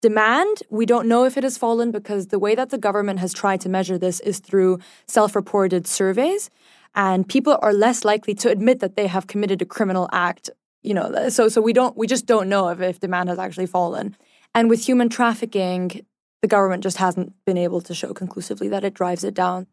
Demand, 0.00 0.62
we 0.70 0.86
don't 0.86 1.08
know 1.08 1.24
if 1.24 1.36
it 1.36 1.42
has 1.42 1.58
fallen 1.58 1.90
because 1.90 2.28
the 2.28 2.38
way 2.38 2.54
that 2.54 2.70
the 2.70 2.78
government 2.78 3.18
has 3.18 3.34
tried 3.34 3.60
to 3.62 3.68
measure 3.68 3.98
this 3.98 4.20
is 4.20 4.38
through 4.38 4.78
self 5.08 5.34
reported 5.34 5.88
surveys. 5.88 6.50
And 6.94 7.28
people 7.28 7.58
are 7.60 7.72
less 7.72 8.04
likely 8.04 8.34
to 8.36 8.48
admit 8.48 8.78
that 8.78 8.94
they 8.96 9.08
have 9.08 9.26
committed 9.26 9.60
a 9.60 9.66
criminal 9.66 10.08
act. 10.12 10.50
You 10.82 10.94
know, 10.94 11.28
so 11.28 11.48
so 11.48 11.60
we 11.60 11.72
don't 11.72 11.96
we 11.96 12.06
just 12.06 12.26
don't 12.26 12.48
know 12.48 12.68
if, 12.68 12.80
if 12.80 13.00
demand 13.00 13.28
has 13.28 13.38
actually 13.40 13.66
fallen. 13.66 14.16
And 14.54 14.70
with 14.70 14.86
human 14.86 15.08
trafficking, 15.08 16.06
the 16.42 16.48
government 16.48 16.84
just 16.84 16.96
hasn't 16.96 17.34
been 17.44 17.58
able 17.58 17.80
to 17.82 17.94
show 17.94 18.14
conclusively 18.14 18.68
that 18.68 18.84
it 18.84 18.94
drives 18.94 19.24
it 19.24 19.34
down. 19.34 19.66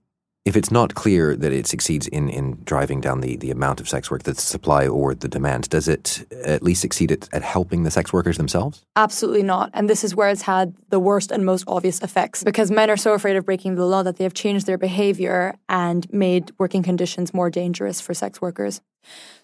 If 0.47 0.55
it's 0.55 0.71
not 0.71 0.95
clear 0.95 1.35
that 1.35 1.51
it 1.51 1.67
succeeds 1.67 2.07
in, 2.07 2.29
in 2.29 2.59
driving 2.63 3.01
down 3.01 3.19
the, 3.19 3.35
the 3.35 3.51
amount 3.51 3.81
of 3.81 3.89
sex 3.89 4.09
work, 4.09 4.23
the 4.23 4.33
supply 4.33 4.87
or 4.87 5.13
the 5.13 5.27
demand, 5.27 5.67
does 5.67 5.89
it 5.89 6.25
at 6.41 6.63
least 6.63 6.79
succeed 6.79 7.11
at, 7.11 7.27
at 7.33 7.41
helping 7.41 7.83
the 7.83 7.91
sex 7.91 8.13
workers 8.13 8.37
themselves? 8.37 8.85
Absolutely 8.95 9.43
not. 9.43 9.69
And 9.73 9.89
this 9.89 10.05
is 10.05 10.15
where 10.15 10.29
it's 10.29 10.43
had 10.43 10.73
the 10.87 11.01
worst 11.01 11.31
and 11.31 11.45
most 11.45 11.65
obvious 11.67 12.01
effects 12.01 12.45
because 12.45 12.71
men 12.71 12.89
are 12.89 12.95
so 12.95 13.11
afraid 13.11 13.35
of 13.35 13.45
breaking 13.45 13.75
the 13.75 13.85
law 13.85 14.03
that 14.03 14.15
they 14.15 14.23
have 14.23 14.33
changed 14.33 14.67
their 14.67 14.77
behavior 14.77 15.53
and 15.67 16.09
made 16.13 16.53
working 16.57 16.81
conditions 16.81 17.33
more 17.33 17.49
dangerous 17.49 17.99
for 17.99 18.13
sex 18.13 18.39
workers. 18.39 18.79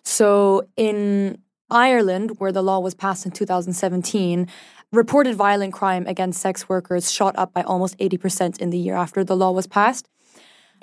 So 0.05 0.69
in 0.77 1.37
Ireland, 1.69 2.39
where 2.39 2.53
the 2.53 2.63
law 2.63 2.79
was 2.79 2.93
passed 2.93 3.25
in 3.25 3.33
2017, 3.33 4.47
reported 4.93 5.35
violent 5.35 5.73
crime 5.73 6.07
against 6.07 6.39
sex 6.39 6.69
workers 6.69 7.11
shot 7.11 7.35
up 7.37 7.51
by 7.51 7.63
almost 7.63 7.97
80% 7.97 8.61
in 8.61 8.69
the 8.69 8.77
year 8.77 8.95
after 8.95 9.25
the 9.25 9.35
law 9.35 9.51
was 9.51 9.67
passed. 9.67 10.07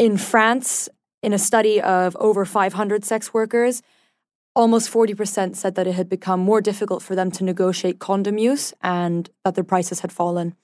In 0.00 0.16
France, 0.16 0.88
in 1.22 1.34
a 1.34 1.38
study 1.38 1.78
of 1.78 2.16
over 2.18 2.46
500 2.46 3.04
sex 3.04 3.34
workers, 3.34 3.82
almost 4.56 4.90
40% 4.90 5.56
said 5.56 5.74
that 5.74 5.86
it 5.86 5.92
had 5.92 6.08
become 6.08 6.40
more 6.40 6.62
difficult 6.62 7.02
for 7.02 7.14
them 7.14 7.30
to 7.32 7.44
negotiate 7.44 7.98
condom 7.98 8.38
use 8.38 8.72
and 8.80 9.28
that 9.44 9.56
their 9.56 9.62
prices 9.62 10.00
had 10.00 10.10
fallen. 10.10 10.54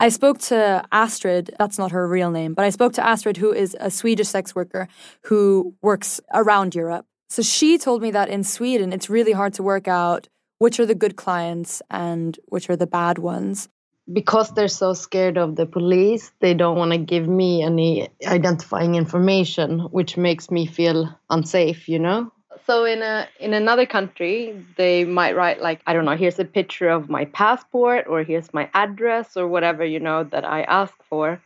I 0.00 0.08
spoke 0.08 0.38
to 0.50 0.82
Astrid, 0.90 1.54
that's 1.56 1.78
not 1.78 1.92
her 1.92 2.08
real 2.08 2.32
name, 2.32 2.52
but 2.52 2.64
I 2.64 2.70
spoke 2.70 2.94
to 2.94 3.06
Astrid, 3.06 3.36
who 3.36 3.52
is 3.52 3.76
a 3.78 3.92
Swedish 3.92 4.26
sex 4.26 4.56
worker 4.56 4.88
who 5.26 5.76
works 5.80 6.20
around 6.32 6.74
Europe. 6.74 7.06
So 7.28 7.42
she 7.42 7.78
told 7.78 8.02
me 8.02 8.10
that 8.10 8.28
in 8.28 8.42
Sweden, 8.42 8.92
it's 8.92 9.08
really 9.08 9.30
hard 9.30 9.54
to 9.54 9.62
work 9.62 9.86
out 9.86 10.28
which 10.58 10.80
are 10.80 10.86
the 10.86 10.96
good 10.96 11.14
clients 11.14 11.80
and 11.90 12.40
which 12.46 12.68
are 12.68 12.76
the 12.76 12.88
bad 12.88 13.18
ones 13.18 13.68
because 14.12 14.50
they're 14.50 14.68
so 14.68 14.92
scared 14.92 15.38
of 15.38 15.56
the 15.56 15.66
police, 15.66 16.30
they 16.40 16.54
don't 16.54 16.76
want 16.76 16.92
to 16.92 16.98
give 16.98 17.26
me 17.26 17.62
any 17.62 18.08
identifying 18.26 18.94
information, 18.94 19.80
which 19.80 20.16
makes 20.16 20.50
me 20.50 20.66
feel 20.66 21.18
unsafe, 21.30 21.88
you 21.88 21.98
know? 21.98 22.30
So 22.66 22.84
in 22.84 23.02
a 23.02 23.28
in 23.40 23.52
another 23.52 23.84
country, 23.84 24.64
they 24.76 25.04
might 25.04 25.36
write 25.36 25.60
like, 25.60 25.80
I 25.86 25.92
don't 25.92 26.04
know, 26.04 26.16
here's 26.16 26.38
a 26.38 26.44
picture 26.44 26.88
of 26.88 27.10
my 27.10 27.24
passport 27.26 28.06
or 28.08 28.22
here's 28.22 28.54
my 28.54 28.70
address 28.72 29.36
or 29.36 29.48
whatever, 29.48 29.84
you 29.84 30.00
know, 30.00 30.24
that 30.24 30.44
I 30.44 30.62
ask 30.62 30.94
for. 31.08 31.42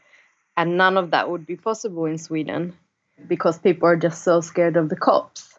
And 0.57 0.77
none 0.77 0.97
of 0.97 1.13
that 1.13 1.31
would 1.31 1.47
be 1.47 1.57
possible 1.57 2.05
in 2.05 2.19
Sweden 2.19 2.77
because 3.27 3.59
people 3.59 3.89
are 3.89 3.97
just 3.97 4.23
so 4.23 4.41
scared 4.41 4.77
of 4.77 4.89
the 4.89 4.97
cops. 4.97 5.59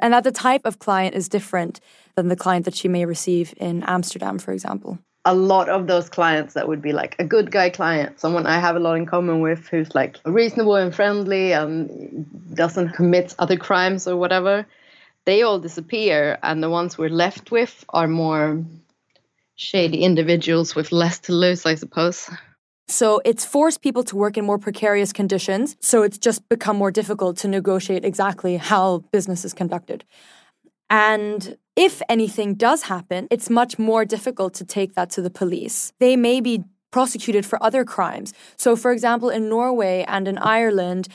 And 0.00 0.12
that 0.12 0.24
the 0.24 0.32
type 0.32 0.62
of 0.64 0.78
client 0.78 1.14
is 1.14 1.28
different 1.28 1.80
than 2.14 2.28
the 2.28 2.36
client 2.36 2.64
that 2.64 2.74
she 2.74 2.88
may 2.88 3.04
receive 3.04 3.54
in 3.56 3.82
Amsterdam, 3.84 4.38
for 4.38 4.52
example 4.52 4.98
a 5.28 5.34
lot 5.34 5.68
of 5.68 5.86
those 5.86 6.08
clients 6.08 6.54
that 6.54 6.66
would 6.66 6.80
be 6.80 6.94
like 6.94 7.14
a 7.18 7.24
good 7.24 7.50
guy 7.50 7.68
client, 7.68 8.18
someone 8.18 8.46
I 8.46 8.58
have 8.58 8.76
a 8.76 8.78
lot 8.78 8.94
in 8.94 9.04
common 9.04 9.42
with 9.42 9.68
who's 9.68 9.94
like 9.94 10.16
reasonable 10.24 10.76
and 10.76 10.94
friendly 10.94 11.52
and 11.52 12.26
doesn't 12.54 12.94
commit 12.94 13.34
other 13.38 13.58
crimes 13.58 14.08
or 14.08 14.16
whatever, 14.16 14.66
they 15.26 15.42
all 15.42 15.58
disappear. 15.58 16.38
And 16.42 16.62
the 16.62 16.70
ones 16.70 16.96
we're 16.96 17.10
left 17.10 17.50
with 17.50 17.84
are 17.90 18.08
more 18.08 18.64
shady 19.54 19.98
individuals 19.98 20.74
with 20.74 20.92
less 20.92 21.18
to 21.18 21.34
lose, 21.34 21.66
I 21.66 21.74
suppose. 21.74 22.30
So 22.86 23.20
it's 23.26 23.44
forced 23.44 23.82
people 23.82 24.04
to 24.04 24.16
work 24.16 24.38
in 24.38 24.46
more 24.46 24.58
precarious 24.58 25.12
conditions. 25.12 25.76
So 25.80 26.02
it's 26.04 26.16
just 26.16 26.48
become 26.48 26.78
more 26.78 26.90
difficult 26.90 27.36
to 27.38 27.48
negotiate 27.48 28.02
exactly 28.02 28.56
how 28.56 29.04
business 29.12 29.44
is 29.44 29.52
conducted. 29.52 30.04
And 30.90 31.56
if 31.76 32.02
anything 32.08 32.54
does 32.54 32.82
happen, 32.82 33.28
it's 33.30 33.50
much 33.50 33.78
more 33.78 34.04
difficult 34.04 34.54
to 34.54 34.64
take 34.64 34.94
that 34.94 35.10
to 35.10 35.22
the 35.22 35.30
police. 35.30 35.92
They 36.00 36.16
may 36.16 36.40
be 36.40 36.64
prosecuted 36.90 37.44
for 37.44 37.62
other 37.62 37.84
crimes. 37.84 38.32
So, 38.56 38.74
for 38.74 38.92
example, 38.92 39.28
in 39.28 39.48
Norway 39.48 40.04
and 40.08 40.26
in 40.26 40.38
Ireland, 40.38 41.08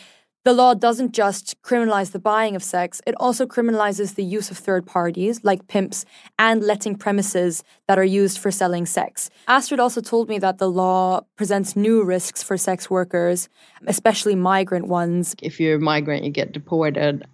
the 0.46 0.54
law 0.54 0.74
doesn't 0.74 1.14
just 1.14 1.56
criminalize 1.62 2.12
the 2.12 2.20
buying 2.20 2.54
of 2.54 2.64
sex, 2.64 3.02
it 3.08 3.16
also 3.18 3.46
criminalizes 3.46 4.16
the 4.16 4.26
use 4.26 4.52
of 4.52 4.58
third 4.58 4.86
parties, 4.86 5.42
like 5.42 5.70
pimps, 5.70 6.04
and 6.38 6.62
letting 6.62 6.96
premises 6.96 7.64
that 7.88 7.98
are 7.98 8.04
used 8.04 8.38
for 8.38 8.52
selling 8.52 8.86
sex. 8.86 9.30
Astrid 9.48 9.80
also 9.80 10.02
told 10.02 10.28
me 10.28 10.40
that 10.40 10.58
the 10.58 10.70
law 10.70 11.22
presents 11.38 11.78
new 11.78 12.04
risks 12.04 12.44
for 12.44 12.58
sex 12.58 12.90
workers, 12.90 13.48
especially 13.88 14.36
migrant 14.36 14.88
ones. 14.88 15.34
If 15.42 15.62
you're 15.62 15.78
a 15.78 15.80
migrant, 15.80 16.26
you 16.26 16.30
get 16.30 16.52
deported 16.52 17.26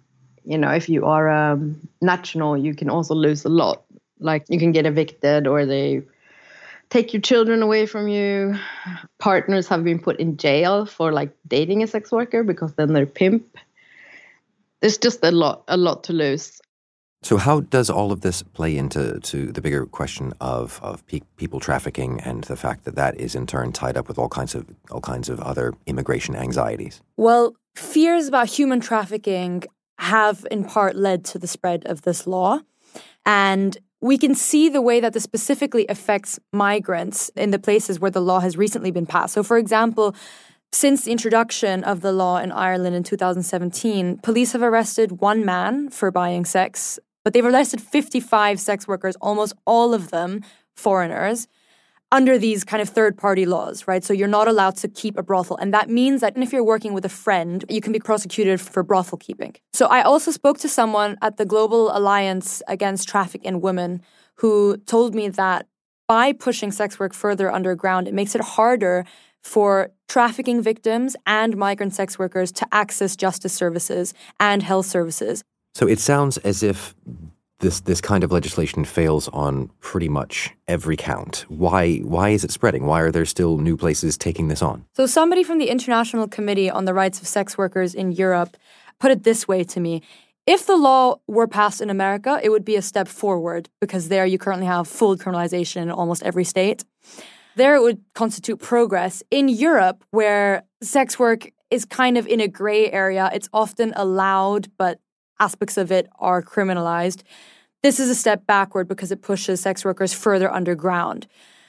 you 0.44 0.58
know 0.58 0.70
if 0.70 0.88
you 0.88 1.06
are 1.06 1.28
a 1.28 1.60
national 2.00 2.56
you 2.56 2.74
can 2.74 2.90
also 2.90 3.14
lose 3.14 3.44
a 3.44 3.48
lot. 3.48 3.82
Like 4.18 4.44
you 4.48 4.58
can 4.58 4.72
get 4.72 4.86
evicted 4.86 5.46
or 5.46 5.64
they 5.64 6.02
take 6.90 7.12
your 7.12 7.22
children 7.22 7.62
away 7.62 7.86
from 7.86 8.08
you. 8.08 8.56
Partners 9.18 9.68
have 9.68 9.84
been 9.84 9.98
put 9.98 10.18
in 10.20 10.36
jail 10.36 10.84
for 10.84 11.12
like 11.12 11.30
dating 11.46 11.82
a 11.82 11.86
sex 11.86 12.12
worker 12.12 12.42
because 12.42 12.74
then 12.74 12.92
they're 12.92 13.06
pimp. 13.06 13.56
There's 14.80 14.98
just 14.98 15.24
a 15.24 15.30
lot 15.30 15.62
a 15.68 15.76
lot 15.76 16.04
to 16.04 16.12
lose. 16.12 16.60
So 17.22 17.36
how 17.36 17.60
does 17.60 17.90
all 17.90 18.12
of 18.12 18.22
this 18.22 18.42
play 18.42 18.78
into 18.78 19.20
to 19.20 19.52
the 19.52 19.60
bigger 19.60 19.84
question 19.86 20.32
of 20.40 20.80
of 20.82 21.06
pe- 21.06 21.20
people 21.36 21.60
trafficking 21.60 22.20
and 22.20 22.44
the 22.44 22.56
fact 22.56 22.84
that 22.84 22.96
that 22.96 23.20
is 23.20 23.34
in 23.34 23.46
turn 23.46 23.72
tied 23.72 23.96
up 23.96 24.08
with 24.08 24.18
all 24.18 24.28
kinds 24.28 24.54
of 24.54 24.66
all 24.90 25.02
kinds 25.02 25.28
of 25.28 25.40
other 25.40 25.74
immigration 25.86 26.34
anxieties? 26.34 27.02
Well 27.16 27.54
fears 27.76 28.26
about 28.26 28.48
human 28.48 28.80
trafficking 28.80 29.64
have 30.00 30.46
in 30.50 30.64
part 30.64 30.96
led 30.96 31.24
to 31.26 31.38
the 31.38 31.46
spread 31.46 31.84
of 31.86 32.02
this 32.02 32.26
law. 32.26 32.60
And 33.26 33.76
we 34.00 34.16
can 34.16 34.34
see 34.34 34.68
the 34.68 34.80
way 34.80 34.98
that 34.98 35.12
this 35.12 35.22
specifically 35.22 35.86
affects 35.88 36.40
migrants 36.52 37.28
in 37.36 37.50
the 37.50 37.58
places 37.58 38.00
where 38.00 38.10
the 38.10 38.20
law 38.20 38.40
has 38.40 38.56
recently 38.56 38.90
been 38.90 39.04
passed. 39.04 39.34
So, 39.34 39.42
for 39.42 39.58
example, 39.58 40.16
since 40.72 41.04
the 41.04 41.12
introduction 41.12 41.84
of 41.84 42.00
the 42.00 42.12
law 42.12 42.38
in 42.38 42.50
Ireland 42.50 42.96
in 42.96 43.02
2017, 43.02 44.18
police 44.18 44.52
have 44.52 44.62
arrested 44.62 45.20
one 45.20 45.44
man 45.44 45.90
for 45.90 46.10
buying 46.10 46.46
sex, 46.46 46.98
but 47.22 47.34
they've 47.34 47.44
arrested 47.44 47.82
55 47.82 48.58
sex 48.58 48.88
workers, 48.88 49.16
almost 49.20 49.52
all 49.66 49.92
of 49.92 50.10
them 50.10 50.42
foreigners 50.74 51.46
under 52.12 52.38
these 52.38 52.64
kind 52.64 52.82
of 52.82 52.88
third 52.88 53.16
party 53.16 53.46
laws, 53.46 53.86
right? 53.86 54.02
So 54.02 54.12
you're 54.12 54.28
not 54.28 54.48
allowed 54.48 54.76
to 54.78 54.88
keep 54.88 55.16
a 55.16 55.22
brothel. 55.22 55.56
And 55.56 55.72
that 55.72 55.88
means 55.88 56.20
that 56.22 56.36
if 56.36 56.52
you're 56.52 56.64
working 56.64 56.92
with 56.92 57.04
a 57.04 57.10
friend, 57.10 57.64
you 57.68 57.80
can 57.80 57.92
be 57.92 58.00
prosecuted 58.00 58.60
for 58.60 58.82
brothel 58.82 59.18
keeping. 59.18 59.54
So 59.72 59.86
I 59.86 60.02
also 60.02 60.30
spoke 60.30 60.58
to 60.58 60.68
someone 60.68 61.16
at 61.22 61.36
the 61.36 61.44
Global 61.44 61.96
Alliance 61.96 62.62
Against 62.66 63.08
Traffic 63.08 63.44
in 63.44 63.60
Women 63.60 64.02
who 64.36 64.78
told 64.86 65.14
me 65.14 65.28
that 65.28 65.66
by 66.08 66.32
pushing 66.32 66.72
sex 66.72 66.98
work 66.98 67.14
further 67.14 67.52
underground, 67.52 68.08
it 68.08 68.14
makes 68.14 68.34
it 68.34 68.40
harder 68.40 69.04
for 69.42 69.90
trafficking 70.08 70.60
victims 70.60 71.14
and 71.26 71.56
migrant 71.56 71.94
sex 71.94 72.18
workers 72.18 72.50
to 72.52 72.66
access 72.72 73.14
justice 73.14 73.52
services 73.52 74.12
and 74.40 74.62
health 74.62 74.86
services. 74.86 75.44
So 75.74 75.86
it 75.86 76.00
sounds 76.00 76.36
as 76.38 76.62
if 76.62 76.94
this 77.60 77.80
this 77.80 78.00
kind 78.00 78.24
of 78.24 78.32
legislation 78.32 78.84
fails 78.84 79.28
on 79.28 79.70
pretty 79.80 80.08
much 80.08 80.50
every 80.66 80.96
count. 80.96 81.44
Why 81.48 81.98
why 81.98 82.30
is 82.30 82.44
it 82.44 82.50
spreading? 82.50 82.86
Why 82.86 83.00
are 83.00 83.12
there 83.12 83.24
still 83.24 83.58
new 83.58 83.76
places 83.76 84.18
taking 84.18 84.48
this 84.48 84.62
on? 84.62 84.84
So 84.94 85.06
somebody 85.06 85.44
from 85.44 85.58
the 85.58 85.68
International 85.68 86.26
Committee 86.26 86.70
on 86.70 86.84
the 86.84 86.94
Rights 86.94 87.20
of 87.20 87.26
Sex 87.26 87.56
Workers 87.56 87.94
in 87.94 88.12
Europe 88.12 88.56
put 88.98 89.10
it 89.10 89.22
this 89.22 89.46
way 89.48 89.64
to 89.64 89.80
me. 89.80 90.02
If 90.46 90.66
the 90.66 90.76
law 90.76 91.20
were 91.26 91.46
passed 91.46 91.80
in 91.80 91.90
America, 91.90 92.40
it 92.42 92.50
would 92.50 92.64
be 92.64 92.76
a 92.76 92.82
step 92.82 93.08
forward 93.08 93.68
because 93.80 94.08
there 94.08 94.26
you 94.26 94.38
currently 94.38 94.66
have 94.66 94.88
full 94.88 95.16
criminalization 95.16 95.82
in 95.82 95.90
almost 95.90 96.22
every 96.22 96.44
state. 96.44 96.84
There 97.56 97.74
it 97.76 97.82
would 97.82 98.02
constitute 98.14 98.58
progress. 98.58 99.22
In 99.30 99.48
Europe, 99.48 100.04
where 100.10 100.64
sex 100.82 101.18
work 101.18 101.50
is 101.70 101.84
kind 101.84 102.16
of 102.16 102.26
in 102.26 102.40
a 102.40 102.48
gray 102.48 102.90
area, 102.90 103.30
it's 103.32 103.48
often 103.52 103.92
allowed, 103.96 104.70
but 104.76 104.98
aspects 105.40 105.76
of 105.76 105.90
it 105.90 106.08
are 106.18 106.42
criminalized. 106.42 107.22
This 107.82 107.98
is 107.98 108.10
a 108.10 108.14
step 108.14 108.46
backward 108.46 108.86
because 108.86 109.10
it 109.10 109.22
pushes 109.22 109.60
sex 109.60 109.84
workers 109.84 110.12
further 110.12 110.52
underground. 110.52 111.26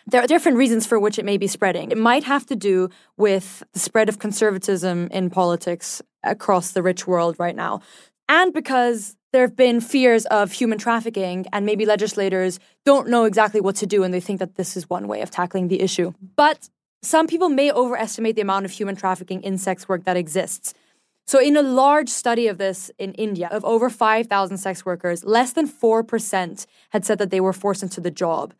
There 0.07 0.21
are 0.21 0.27
different 0.27 0.57
reasons 0.57 0.85
for 0.85 0.99
which 0.99 1.17
it 1.17 1.25
may 1.25 1.37
be 1.37 1.47
spreading. 1.47 1.91
It 1.91 1.97
might 1.97 2.23
have 2.25 2.45
to 2.47 2.55
do 2.55 2.89
with 3.17 3.63
the 3.73 3.79
spread 3.79 4.09
of 4.09 4.19
conservatism 4.19 5.07
in 5.11 5.29
politics 5.29 6.01
across 6.23 6.71
the 6.71 6.83
rich 6.83 7.07
world 7.07 7.35
right 7.39 7.55
now. 7.55 7.81
And 8.27 8.53
because 8.53 9.15
there 9.31 9.41
have 9.41 9.55
been 9.55 9.79
fears 9.79 10.25
of 10.25 10.51
human 10.51 10.77
trafficking, 10.77 11.45
and 11.53 11.65
maybe 11.65 11.85
legislators 11.85 12.59
don't 12.85 13.07
know 13.07 13.23
exactly 13.23 13.61
what 13.61 13.75
to 13.77 13.85
do, 13.85 14.03
and 14.03 14.13
they 14.13 14.19
think 14.19 14.39
that 14.39 14.55
this 14.55 14.75
is 14.75 14.89
one 14.89 15.07
way 15.07 15.21
of 15.21 15.31
tackling 15.31 15.69
the 15.69 15.81
issue. 15.81 16.13
But 16.35 16.69
some 17.01 17.27
people 17.27 17.49
may 17.49 17.71
overestimate 17.71 18.35
the 18.35 18.41
amount 18.41 18.65
of 18.65 18.71
human 18.71 18.95
trafficking 18.95 19.41
in 19.43 19.57
sex 19.57 19.87
work 19.87 20.03
that 20.03 20.17
exists. 20.17 20.73
So, 21.27 21.39
in 21.39 21.55
a 21.55 21.61
large 21.61 22.09
study 22.09 22.47
of 22.47 22.57
this 22.57 22.91
in 22.97 23.13
India, 23.13 23.47
of 23.51 23.63
over 23.63 23.89
5,000 23.89 24.57
sex 24.57 24.85
workers, 24.85 25.23
less 25.23 25.53
than 25.53 25.67
4% 25.67 26.65
had 26.89 27.05
said 27.05 27.19
that 27.19 27.29
they 27.29 27.39
were 27.39 27.53
forced 27.53 27.83
into 27.83 28.01
the 28.01 28.11
job. 28.11 28.53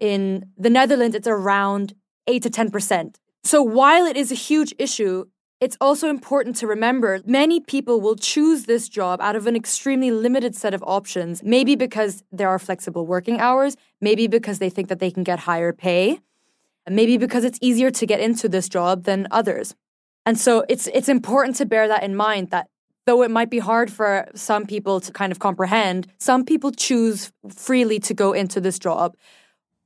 In 0.00 0.46
the 0.56 0.70
Netherlands, 0.70 1.14
it's 1.14 1.28
around 1.28 1.94
8 2.26 2.42
to 2.42 2.50
10%. 2.50 3.16
So, 3.44 3.62
while 3.62 4.06
it 4.06 4.16
is 4.16 4.32
a 4.32 4.34
huge 4.34 4.74
issue, 4.78 5.26
it's 5.60 5.76
also 5.78 6.08
important 6.08 6.56
to 6.56 6.66
remember 6.66 7.20
many 7.26 7.60
people 7.60 8.00
will 8.00 8.16
choose 8.16 8.64
this 8.64 8.88
job 8.88 9.20
out 9.20 9.36
of 9.36 9.46
an 9.46 9.54
extremely 9.54 10.10
limited 10.10 10.56
set 10.56 10.72
of 10.72 10.82
options, 10.86 11.42
maybe 11.42 11.76
because 11.76 12.22
there 12.32 12.48
are 12.48 12.58
flexible 12.58 13.06
working 13.06 13.38
hours, 13.40 13.76
maybe 14.00 14.26
because 14.26 14.58
they 14.58 14.70
think 14.70 14.88
that 14.88 15.00
they 15.00 15.10
can 15.10 15.22
get 15.22 15.40
higher 15.40 15.72
pay. 15.72 16.20
maybe 16.88 17.18
because 17.18 17.44
it's 17.44 17.58
easier 17.60 17.90
to 17.90 18.04
get 18.06 18.18
into 18.20 18.48
this 18.48 18.68
job 18.68 19.04
than 19.04 19.28
others. 19.30 19.76
And 20.26 20.38
so 20.38 20.64
it's 20.68 20.86
it's 20.88 21.08
important 21.08 21.56
to 21.56 21.66
bear 21.66 21.88
that 21.88 22.02
in 22.02 22.14
mind 22.14 22.50
that 22.50 22.68
though 23.06 23.22
it 23.22 23.30
might 23.30 23.50
be 23.50 23.58
hard 23.58 23.90
for 23.90 24.28
some 24.34 24.66
people 24.66 25.00
to 25.00 25.12
kind 25.12 25.32
of 25.32 25.38
comprehend, 25.38 26.06
some 26.18 26.44
people 26.44 26.70
choose 26.70 27.32
freely 27.48 27.98
to 28.00 28.14
go 28.14 28.32
into 28.32 28.60
this 28.60 28.78
job. 28.78 29.16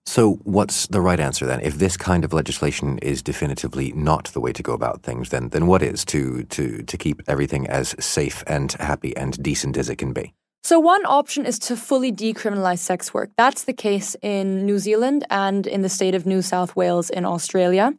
So, 0.06 0.34
what's 0.44 0.86
the 0.88 1.00
right 1.00 1.18
answer 1.18 1.46
then? 1.46 1.60
If 1.60 1.78
this 1.78 1.96
kind 1.96 2.24
of 2.24 2.32
legislation 2.32 2.98
is 2.98 3.22
definitively 3.22 3.92
not 3.92 4.26
the 4.34 4.40
way 4.40 4.52
to 4.52 4.62
go 4.62 4.74
about 4.74 5.02
things, 5.02 5.30
then 5.30 5.48
then 5.48 5.66
what 5.66 5.82
is 5.82 6.04
to 6.06 6.42
to 6.44 6.82
to 6.82 6.96
keep 6.98 7.22
everything 7.26 7.66
as 7.68 7.94
safe 7.98 8.44
and 8.46 8.72
happy 8.72 9.16
and 9.16 9.42
decent 9.42 9.76
as 9.78 9.88
it 9.88 9.96
can 9.96 10.12
be? 10.12 10.34
So, 10.62 10.78
one 10.78 11.04
option 11.06 11.46
is 11.46 11.58
to 11.60 11.76
fully 11.76 12.12
decriminalize 12.12 12.78
sex 12.80 13.14
work. 13.14 13.30
That's 13.36 13.64
the 13.64 13.72
case 13.72 14.14
in 14.20 14.66
New 14.66 14.78
Zealand 14.78 15.24
and 15.30 15.66
in 15.66 15.80
the 15.82 15.88
state 15.88 16.14
of 16.14 16.26
New 16.26 16.42
South 16.42 16.76
Wales 16.76 17.08
in 17.08 17.24
Australia. 17.24 17.94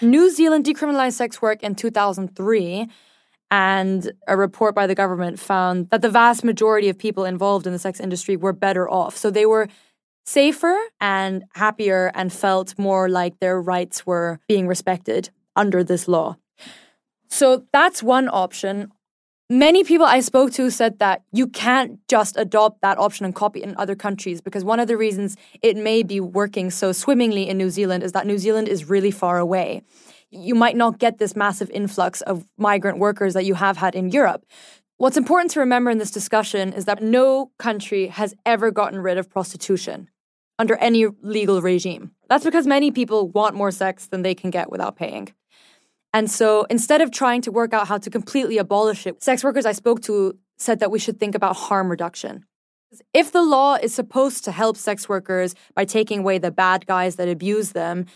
New 0.00 0.30
Zealand 0.30 0.64
decriminalized 0.64 1.14
sex 1.14 1.42
work 1.42 1.62
in 1.62 1.74
2003, 1.74 2.88
and 3.50 4.12
a 4.26 4.36
report 4.36 4.74
by 4.74 4.86
the 4.86 4.94
government 4.94 5.38
found 5.38 5.88
that 5.90 6.02
the 6.02 6.10
vast 6.10 6.44
majority 6.44 6.88
of 6.88 6.98
people 6.98 7.24
involved 7.24 7.66
in 7.66 7.72
the 7.72 7.78
sex 7.78 7.98
industry 7.98 8.36
were 8.36 8.52
better 8.52 8.88
off. 8.88 9.16
So, 9.16 9.30
they 9.30 9.46
were 9.46 9.68
safer 10.28 10.76
and 11.00 11.44
happier 11.54 12.12
and 12.14 12.30
felt 12.30 12.78
more 12.78 13.08
like 13.08 13.38
their 13.40 13.60
rights 13.60 14.06
were 14.06 14.38
being 14.46 14.66
respected 14.66 15.30
under 15.56 15.82
this 15.82 16.06
law. 16.06 16.36
So 17.28 17.64
that's 17.72 18.02
one 18.02 18.28
option. 18.30 18.92
Many 19.50 19.82
people 19.82 20.04
I 20.04 20.20
spoke 20.20 20.52
to 20.52 20.70
said 20.70 20.98
that 20.98 21.22
you 21.32 21.46
can't 21.46 22.06
just 22.06 22.36
adopt 22.36 22.82
that 22.82 22.98
option 22.98 23.24
and 23.24 23.34
copy 23.34 23.62
it 23.62 23.68
in 23.70 23.74
other 23.78 23.96
countries 23.96 24.42
because 24.42 24.62
one 24.62 24.78
of 24.78 24.88
the 24.88 24.96
reasons 24.98 25.38
it 25.62 25.74
may 25.74 26.02
be 26.02 26.20
working 26.20 26.70
so 26.70 26.92
swimmingly 26.92 27.48
in 27.48 27.56
New 27.56 27.70
Zealand 27.70 28.02
is 28.02 28.12
that 28.12 28.26
New 28.26 28.36
Zealand 28.36 28.68
is 28.68 28.90
really 28.90 29.10
far 29.10 29.38
away. 29.38 29.80
You 30.30 30.54
might 30.54 30.76
not 30.76 30.98
get 30.98 31.16
this 31.16 31.34
massive 31.34 31.70
influx 31.70 32.20
of 32.20 32.46
migrant 32.58 32.98
workers 32.98 33.32
that 33.32 33.46
you 33.46 33.54
have 33.54 33.78
had 33.78 33.94
in 33.94 34.10
Europe. 34.10 34.44
What's 34.98 35.16
important 35.16 35.50
to 35.52 35.60
remember 35.60 35.90
in 35.90 35.96
this 35.96 36.10
discussion 36.10 36.74
is 36.74 36.84
that 36.84 37.02
no 37.02 37.50
country 37.58 38.08
has 38.08 38.34
ever 38.44 38.70
gotten 38.70 38.98
rid 38.98 39.16
of 39.16 39.30
prostitution 39.30 40.10
under 40.58 40.76
any 40.76 41.06
legal 41.22 41.62
regime. 41.62 42.10
That's 42.28 42.44
because 42.44 42.66
many 42.66 42.90
people 42.90 43.28
want 43.28 43.54
more 43.54 43.70
sex 43.70 44.08
than 44.08 44.20
they 44.20 44.34
can 44.34 44.50
get 44.50 44.70
without 44.70 44.96
paying. 44.96 45.32
And 46.12 46.30
so 46.30 46.66
instead 46.70 47.00
of 47.00 47.10
trying 47.10 47.42
to 47.42 47.52
work 47.52 47.72
out 47.72 47.88
how 47.88 47.98
to 47.98 48.10
completely 48.10 48.58
abolish 48.58 49.06
it, 49.06 49.22
sex 49.22 49.44
workers 49.44 49.66
I 49.66 49.72
spoke 49.72 50.00
to 50.02 50.38
said 50.56 50.80
that 50.80 50.90
we 50.90 50.98
should 50.98 51.20
think 51.20 51.34
about 51.34 51.56
harm 51.56 51.90
reduction. 51.90 52.44
If 53.12 53.32
the 53.32 53.42
law 53.42 53.74
is 53.74 53.94
supposed 53.94 54.44
to 54.44 54.52
help 54.52 54.76
sex 54.76 55.08
workers 55.08 55.54
by 55.74 55.84
taking 55.84 56.20
away 56.20 56.38
the 56.38 56.50
bad 56.50 56.86
guys 56.86 57.16
that 57.16 57.28
abuse 57.28 57.72
them, 57.72 58.06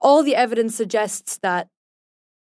all 0.00 0.22
the 0.22 0.34
evidence 0.34 0.74
suggests 0.74 1.38
that 1.38 1.68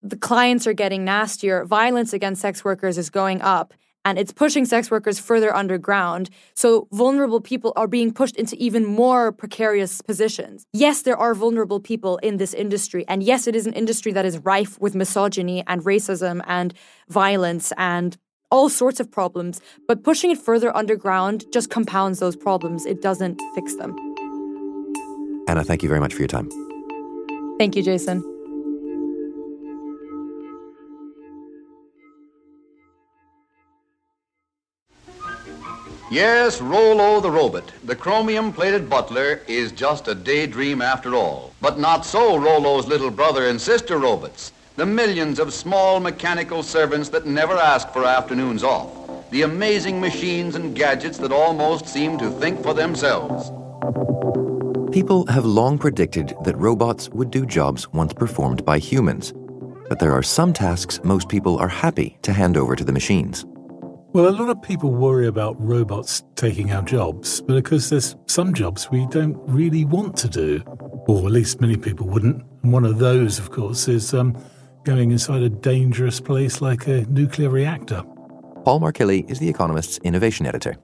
the 0.03 0.17
clients 0.17 0.67
are 0.67 0.73
getting 0.73 1.05
nastier, 1.05 1.65
violence 1.65 2.13
against 2.13 2.41
sex 2.41 2.65
workers 2.65 2.97
is 2.97 3.11
going 3.11 3.43
up, 3.43 3.75
and 4.05 4.19
it's 4.19 4.33
pushing 4.33 4.65
sex 4.65 4.91
workers 4.91 5.19
further 5.19 5.55
underground. 5.55 6.31
So 6.55 6.89
vulnerable 6.93 7.41
people 7.41 7.73
are 7.77 7.87
being 7.87 8.13
pushed 8.13 8.37
into 8.37 8.57
even 8.57 8.85
more 8.85 9.33
precarious 9.33 10.01
positions. 10.01 10.67
Yes, 10.73 11.03
there 11.03 11.17
are 11.17 11.35
vulnerable 11.35 11.81
people 11.81 12.19
in 12.19 12.39
this 12.39 12.55
industry. 12.55 13.05
And 13.09 13.23
yes, 13.23 13.47
it 13.47 13.55
is 13.55 13.67
an 13.67 13.75
industry 13.75 14.13
that 14.13 14.25
is 14.25 14.39
rife 14.39 14.81
with 14.81 14.95
misogyny 14.95 15.65
and 15.67 15.83
racism 15.83 16.43
and 16.47 16.75
violence 17.09 17.73
and 17.77 18.17
all 18.51 18.69
sorts 18.69 19.01
of 19.01 19.11
problems. 19.11 19.61
But 19.87 20.03
pushing 20.03 20.31
it 20.31 20.39
further 20.39 20.77
underground 20.77 21.45
just 21.53 21.71
compounds 21.71 22.19
those 22.19 22.37
problems, 22.37 22.87
it 22.87 23.03
doesn't 23.03 23.41
fix 23.55 23.75
them. 23.77 23.95
Anna, 25.47 25.65
thank 25.65 25.83
you 25.83 25.89
very 25.89 26.01
much 26.01 26.15
for 26.15 26.21
your 26.21 26.29
time. 26.29 26.49
Thank 27.59 27.77
you, 27.77 27.83
Jason. 27.83 28.40
Yes, 36.11 36.61
Rollo 36.61 37.21
the 37.21 37.31
robot, 37.31 37.71
the 37.85 37.95
chromium-plated 37.95 38.91
butler, 38.91 39.43
is 39.47 39.71
just 39.71 40.09
a 40.09 40.15
daydream 40.15 40.83
after 40.83 41.15
all. 41.15 41.55
But 41.61 41.79
not 41.79 42.05
so 42.05 42.37
Rollo's 42.37 42.89
little 42.89 43.13
brother 43.13 43.47
and 43.47 43.61
sister 43.61 43.97
robots, 43.97 44.51
the 44.75 44.85
millions 44.85 45.39
of 45.39 45.55
small 45.55 46.01
mechanical 46.01 46.65
servants 46.65 47.11
that 47.11 47.27
never 47.27 47.57
ask 47.57 47.91
for 47.91 48.05
afternoons 48.05 48.65
off, 48.65 48.91
the 49.31 49.43
amazing 49.43 50.01
machines 50.01 50.57
and 50.57 50.75
gadgets 50.75 51.17
that 51.19 51.31
almost 51.31 51.87
seem 51.87 52.19
to 52.19 52.29
think 52.29 52.61
for 52.61 52.75
themselves. 52.75 53.53
People 54.91 55.25
have 55.27 55.45
long 55.45 55.79
predicted 55.79 56.35
that 56.43 56.57
robots 56.57 57.09
would 57.11 57.31
do 57.31 57.47
jobs 57.47 57.89
once 57.93 58.13
performed 58.13 58.65
by 58.65 58.81
humans. 58.81 59.33
But 59.89 60.01
there 60.01 60.13
are 60.13 60.25
some 60.25 60.53
tasks 60.53 60.99
most 61.05 61.29
people 61.29 61.57
are 61.59 61.69
happy 61.69 62.19
to 62.23 62.33
hand 62.33 62.57
over 62.57 62.75
to 62.75 62.85
the 62.85 62.93
machines. 62.93 63.47
Well, 64.13 64.29
a 64.29 64.35
lot 64.35 64.49
of 64.49 64.61
people 64.61 64.91
worry 64.91 65.29
about 65.29 65.55
robots 65.61 66.25
taking 66.35 66.73
our 66.73 66.83
jobs, 66.83 67.41
but 67.43 67.57
of 67.57 67.63
course, 67.63 67.91
there's 67.91 68.17
some 68.27 68.53
jobs 68.53 68.91
we 68.91 69.07
don't 69.07 69.37
really 69.49 69.85
want 69.85 70.17
to 70.17 70.29
do, 70.29 70.65
or 71.07 71.27
at 71.27 71.33
least 71.33 71.61
many 71.61 71.77
people 71.77 72.09
wouldn't. 72.09 72.45
And 72.65 72.73
one 72.73 72.85
of 72.85 72.99
those, 72.99 73.39
of 73.39 73.53
course, 73.53 73.87
is 73.87 74.13
um, 74.13 74.37
going 74.83 75.13
inside 75.13 75.43
a 75.43 75.49
dangerous 75.49 76.19
place 76.19 76.61
like 76.61 76.89
a 76.89 77.03
nuclear 77.03 77.51
reactor. 77.51 78.03
Paul 78.65 78.81
Markillie 78.81 79.31
is 79.31 79.39
The 79.39 79.49
Economist's 79.49 79.99
innovation 79.99 80.45
editor. 80.45 80.77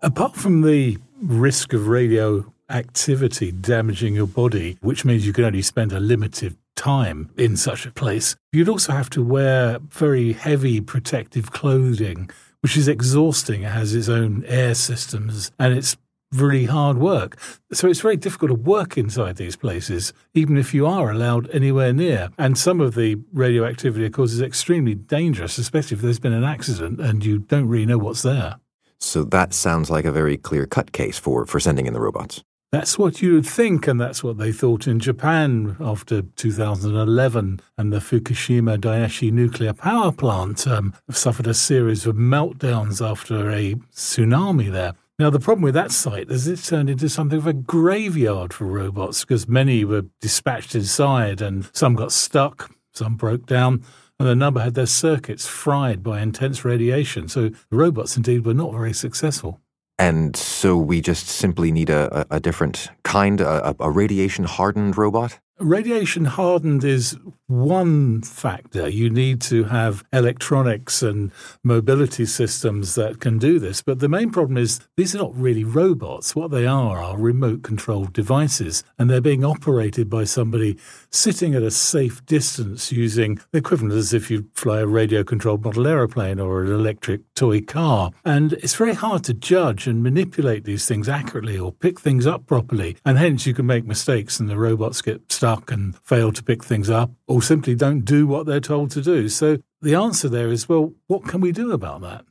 Apart 0.00 0.34
from 0.34 0.62
the 0.62 0.96
risk 1.20 1.74
of 1.74 1.88
radioactivity 1.88 3.52
damaging 3.52 4.14
your 4.14 4.26
body, 4.26 4.78
which 4.80 5.04
means 5.04 5.26
you 5.26 5.34
can 5.34 5.44
only 5.44 5.60
spend 5.60 5.92
a 5.92 6.00
limited 6.00 6.56
time 6.74 7.28
in 7.36 7.58
such 7.58 7.84
a 7.84 7.90
place, 7.90 8.34
you'd 8.50 8.70
also 8.70 8.92
have 8.92 9.10
to 9.10 9.22
wear 9.22 9.78
very 9.90 10.32
heavy 10.32 10.80
protective 10.80 11.52
clothing 11.52 12.30
which 12.62 12.76
is 12.76 12.88
exhausting. 12.88 13.62
It 13.62 13.72
has 13.72 13.94
its 13.94 14.08
own 14.08 14.44
air 14.46 14.74
systems 14.74 15.50
and 15.58 15.76
it's 15.76 15.96
really 16.32 16.64
hard 16.64 16.98
work. 16.98 17.38
So 17.72 17.88
it's 17.88 18.00
very 18.00 18.16
difficult 18.16 18.50
to 18.50 18.54
work 18.54 18.96
inside 18.96 19.36
these 19.36 19.56
places, 19.56 20.12
even 20.34 20.56
if 20.56 20.72
you 20.72 20.86
are 20.86 21.10
allowed 21.10 21.50
anywhere 21.50 21.92
near. 21.92 22.30
And 22.38 22.56
some 22.56 22.80
of 22.80 22.94
the 22.94 23.16
radioactivity, 23.32 24.06
of 24.06 24.12
course, 24.12 24.32
is 24.32 24.40
extremely 24.40 24.94
dangerous, 24.94 25.58
especially 25.58 25.96
if 25.96 26.02
there's 26.02 26.20
been 26.20 26.32
an 26.32 26.44
accident 26.44 27.00
and 27.00 27.24
you 27.24 27.38
don't 27.38 27.68
really 27.68 27.86
know 27.86 27.98
what's 27.98 28.22
there. 28.22 28.56
So 28.98 29.24
that 29.24 29.52
sounds 29.52 29.90
like 29.90 30.04
a 30.04 30.12
very 30.12 30.36
clear 30.36 30.64
cut 30.64 30.92
case 30.92 31.18
for, 31.18 31.44
for 31.44 31.60
sending 31.60 31.86
in 31.86 31.92
the 31.92 32.00
robots. 32.00 32.42
That's 32.72 32.98
what 32.98 33.20
you 33.20 33.34
would 33.34 33.44
think, 33.44 33.86
and 33.86 34.00
that's 34.00 34.24
what 34.24 34.38
they 34.38 34.50
thought 34.50 34.86
in 34.86 34.98
Japan 34.98 35.76
after 35.78 36.22
2011 36.22 37.60
and 37.76 37.92
the 37.92 37.98
Fukushima 37.98 38.78
Daiichi 38.78 39.30
nuclear 39.30 39.74
power 39.74 40.10
plant 40.10 40.66
um, 40.66 40.94
suffered 41.10 41.46
a 41.46 41.52
series 41.52 42.06
of 42.06 42.16
meltdowns 42.16 43.06
after 43.06 43.50
a 43.50 43.74
tsunami 43.94 44.72
there. 44.72 44.94
Now, 45.18 45.28
the 45.28 45.38
problem 45.38 45.64
with 45.64 45.74
that 45.74 45.92
site 45.92 46.30
is 46.30 46.48
it's 46.48 46.66
turned 46.66 46.88
into 46.88 47.10
something 47.10 47.36
of 47.36 47.46
a 47.46 47.52
graveyard 47.52 48.54
for 48.54 48.64
robots 48.64 49.20
because 49.20 49.46
many 49.46 49.84
were 49.84 50.06
dispatched 50.22 50.74
inside 50.74 51.42
and 51.42 51.68
some 51.74 51.94
got 51.94 52.10
stuck, 52.10 52.74
some 52.94 53.16
broke 53.16 53.44
down, 53.44 53.84
and 54.18 54.30
a 54.30 54.34
number 54.34 54.60
had 54.60 54.72
their 54.72 54.86
circuits 54.86 55.46
fried 55.46 56.02
by 56.02 56.22
intense 56.22 56.64
radiation. 56.64 57.28
So 57.28 57.50
the 57.50 57.76
robots 57.76 58.16
indeed 58.16 58.46
were 58.46 58.54
not 58.54 58.72
very 58.72 58.94
successful. 58.94 59.60
And 60.02 60.34
so 60.34 60.76
we 60.76 61.00
just 61.00 61.28
simply 61.28 61.70
need 61.70 61.88
a, 61.88 62.22
a, 62.22 62.36
a 62.36 62.40
different 62.40 62.88
kind, 63.04 63.40
a, 63.40 63.76
a 63.78 63.88
radiation 63.88 64.44
hardened 64.44 64.98
robot? 64.98 65.38
Radiation 65.62 66.24
hardened 66.24 66.82
is 66.82 67.16
one 67.46 68.22
factor. 68.22 68.88
You 68.88 69.10
need 69.10 69.40
to 69.42 69.64
have 69.64 70.02
electronics 70.12 71.02
and 71.02 71.30
mobility 71.62 72.24
systems 72.26 72.96
that 72.96 73.20
can 73.20 73.38
do 73.38 73.60
this. 73.60 73.80
But 73.80 74.00
the 74.00 74.08
main 74.08 74.30
problem 74.30 74.56
is 74.56 74.80
these 74.96 75.14
are 75.14 75.18
not 75.18 75.36
really 75.36 75.62
robots. 75.62 76.34
What 76.34 76.50
they 76.50 76.66
are 76.66 77.00
are 77.00 77.16
remote 77.16 77.62
controlled 77.62 78.12
devices, 78.12 78.82
and 78.98 79.08
they're 79.08 79.20
being 79.20 79.44
operated 79.44 80.10
by 80.10 80.24
somebody 80.24 80.78
sitting 81.10 81.54
at 81.54 81.62
a 81.62 81.70
safe 81.70 82.24
distance 82.26 82.90
using 82.90 83.38
the 83.52 83.58
equivalent 83.58 83.94
as 83.94 84.12
if 84.12 84.30
you 84.30 84.48
fly 84.54 84.80
a 84.80 84.86
radio 84.86 85.22
controlled 85.22 85.64
model 85.64 85.86
aeroplane 85.86 86.40
or 86.40 86.62
an 86.62 86.72
electric 86.72 87.20
toy 87.34 87.60
car. 87.60 88.10
And 88.24 88.54
it's 88.54 88.74
very 88.74 88.94
hard 88.94 89.22
to 89.24 89.34
judge 89.34 89.86
and 89.86 90.02
manipulate 90.02 90.64
these 90.64 90.86
things 90.86 91.08
accurately 91.08 91.58
or 91.58 91.70
pick 91.70 92.00
things 92.00 92.26
up 92.26 92.46
properly. 92.46 92.96
And 93.04 93.18
hence 93.18 93.46
you 93.46 93.54
can 93.54 93.66
make 93.66 93.84
mistakes 93.84 94.40
and 94.40 94.48
the 94.48 94.58
robots 94.58 95.02
get 95.02 95.30
stuck 95.30 95.51
and 95.70 95.96
fail 95.98 96.32
to 96.32 96.42
pick 96.42 96.64
things 96.64 96.88
up 96.88 97.10
or 97.26 97.42
simply 97.42 97.74
don't 97.74 98.04
do 98.04 98.26
what 98.26 98.46
they're 98.46 98.60
told 98.60 98.90
to 98.92 99.02
do. 99.02 99.28
So 99.28 99.58
the 99.80 99.94
answer 99.94 100.28
there 100.28 100.50
is 100.50 100.68
well, 100.68 100.92
what 101.06 101.24
can 101.24 101.40
we 101.40 101.52
do 101.52 101.72
about 101.72 102.00
that? 102.02 102.24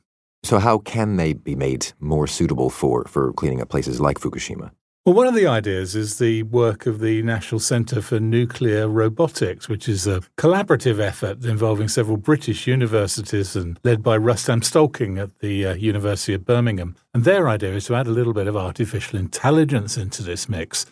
So, 0.44 0.58
how 0.58 0.78
can 0.78 1.16
they 1.16 1.34
be 1.34 1.54
made 1.54 1.92
more 2.00 2.26
suitable 2.26 2.68
for, 2.68 3.04
for 3.04 3.32
cleaning 3.32 3.60
up 3.60 3.68
places 3.68 4.00
like 4.00 4.18
Fukushima? 4.18 4.72
Well, 5.04 5.16
one 5.16 5.26
of 5.26 5.34
the 5.34 5.48
ideas 5.48 5.96
is 5.96 6.18
the 6.18 6.44
work 6.44 6.86
of 6.86 7.00
the 7.00 7.22
National 7.22 7.58
Centre 7.58 8.00
for 8.00 8.20
Nuclear 8.20 8.88
Robotics, 8.88 9.68
which 9.68 9.88
is 9.88 10.06
a 10.06 10.20
collaborative 10.38 11.00
effort 11.00 11.44
involving 11.44 11.88
several 11.88 12.16
British 12.16 12.68
universities 12.68 13.56
and 13.56 13.80
led 13.82 14.02
by 14.02 14.16
Rustam 14.16 14.60
Stolkin 14.60 15.20
at 15.20 15.40
the 15.40 15.66
uh, 15.66 15.74
University 15.74 16.34
of 16.34 16.44
Birmingham. 16.44 16.94
And 17.12 17.24
their 17.24 17.48
idea 17.48 17.74
is 17.74 17.86
to 17.86 17.96
add 17.96 18.06
a 18.06 18.12
little 18.12 18.32
bit 18.32 18.46
of 18.46 18.56
artificial 18.56 19.18
intelligence 19.18 19.96
into 19.96 20.22
this 20.22 20.48
mix 20.48 20.86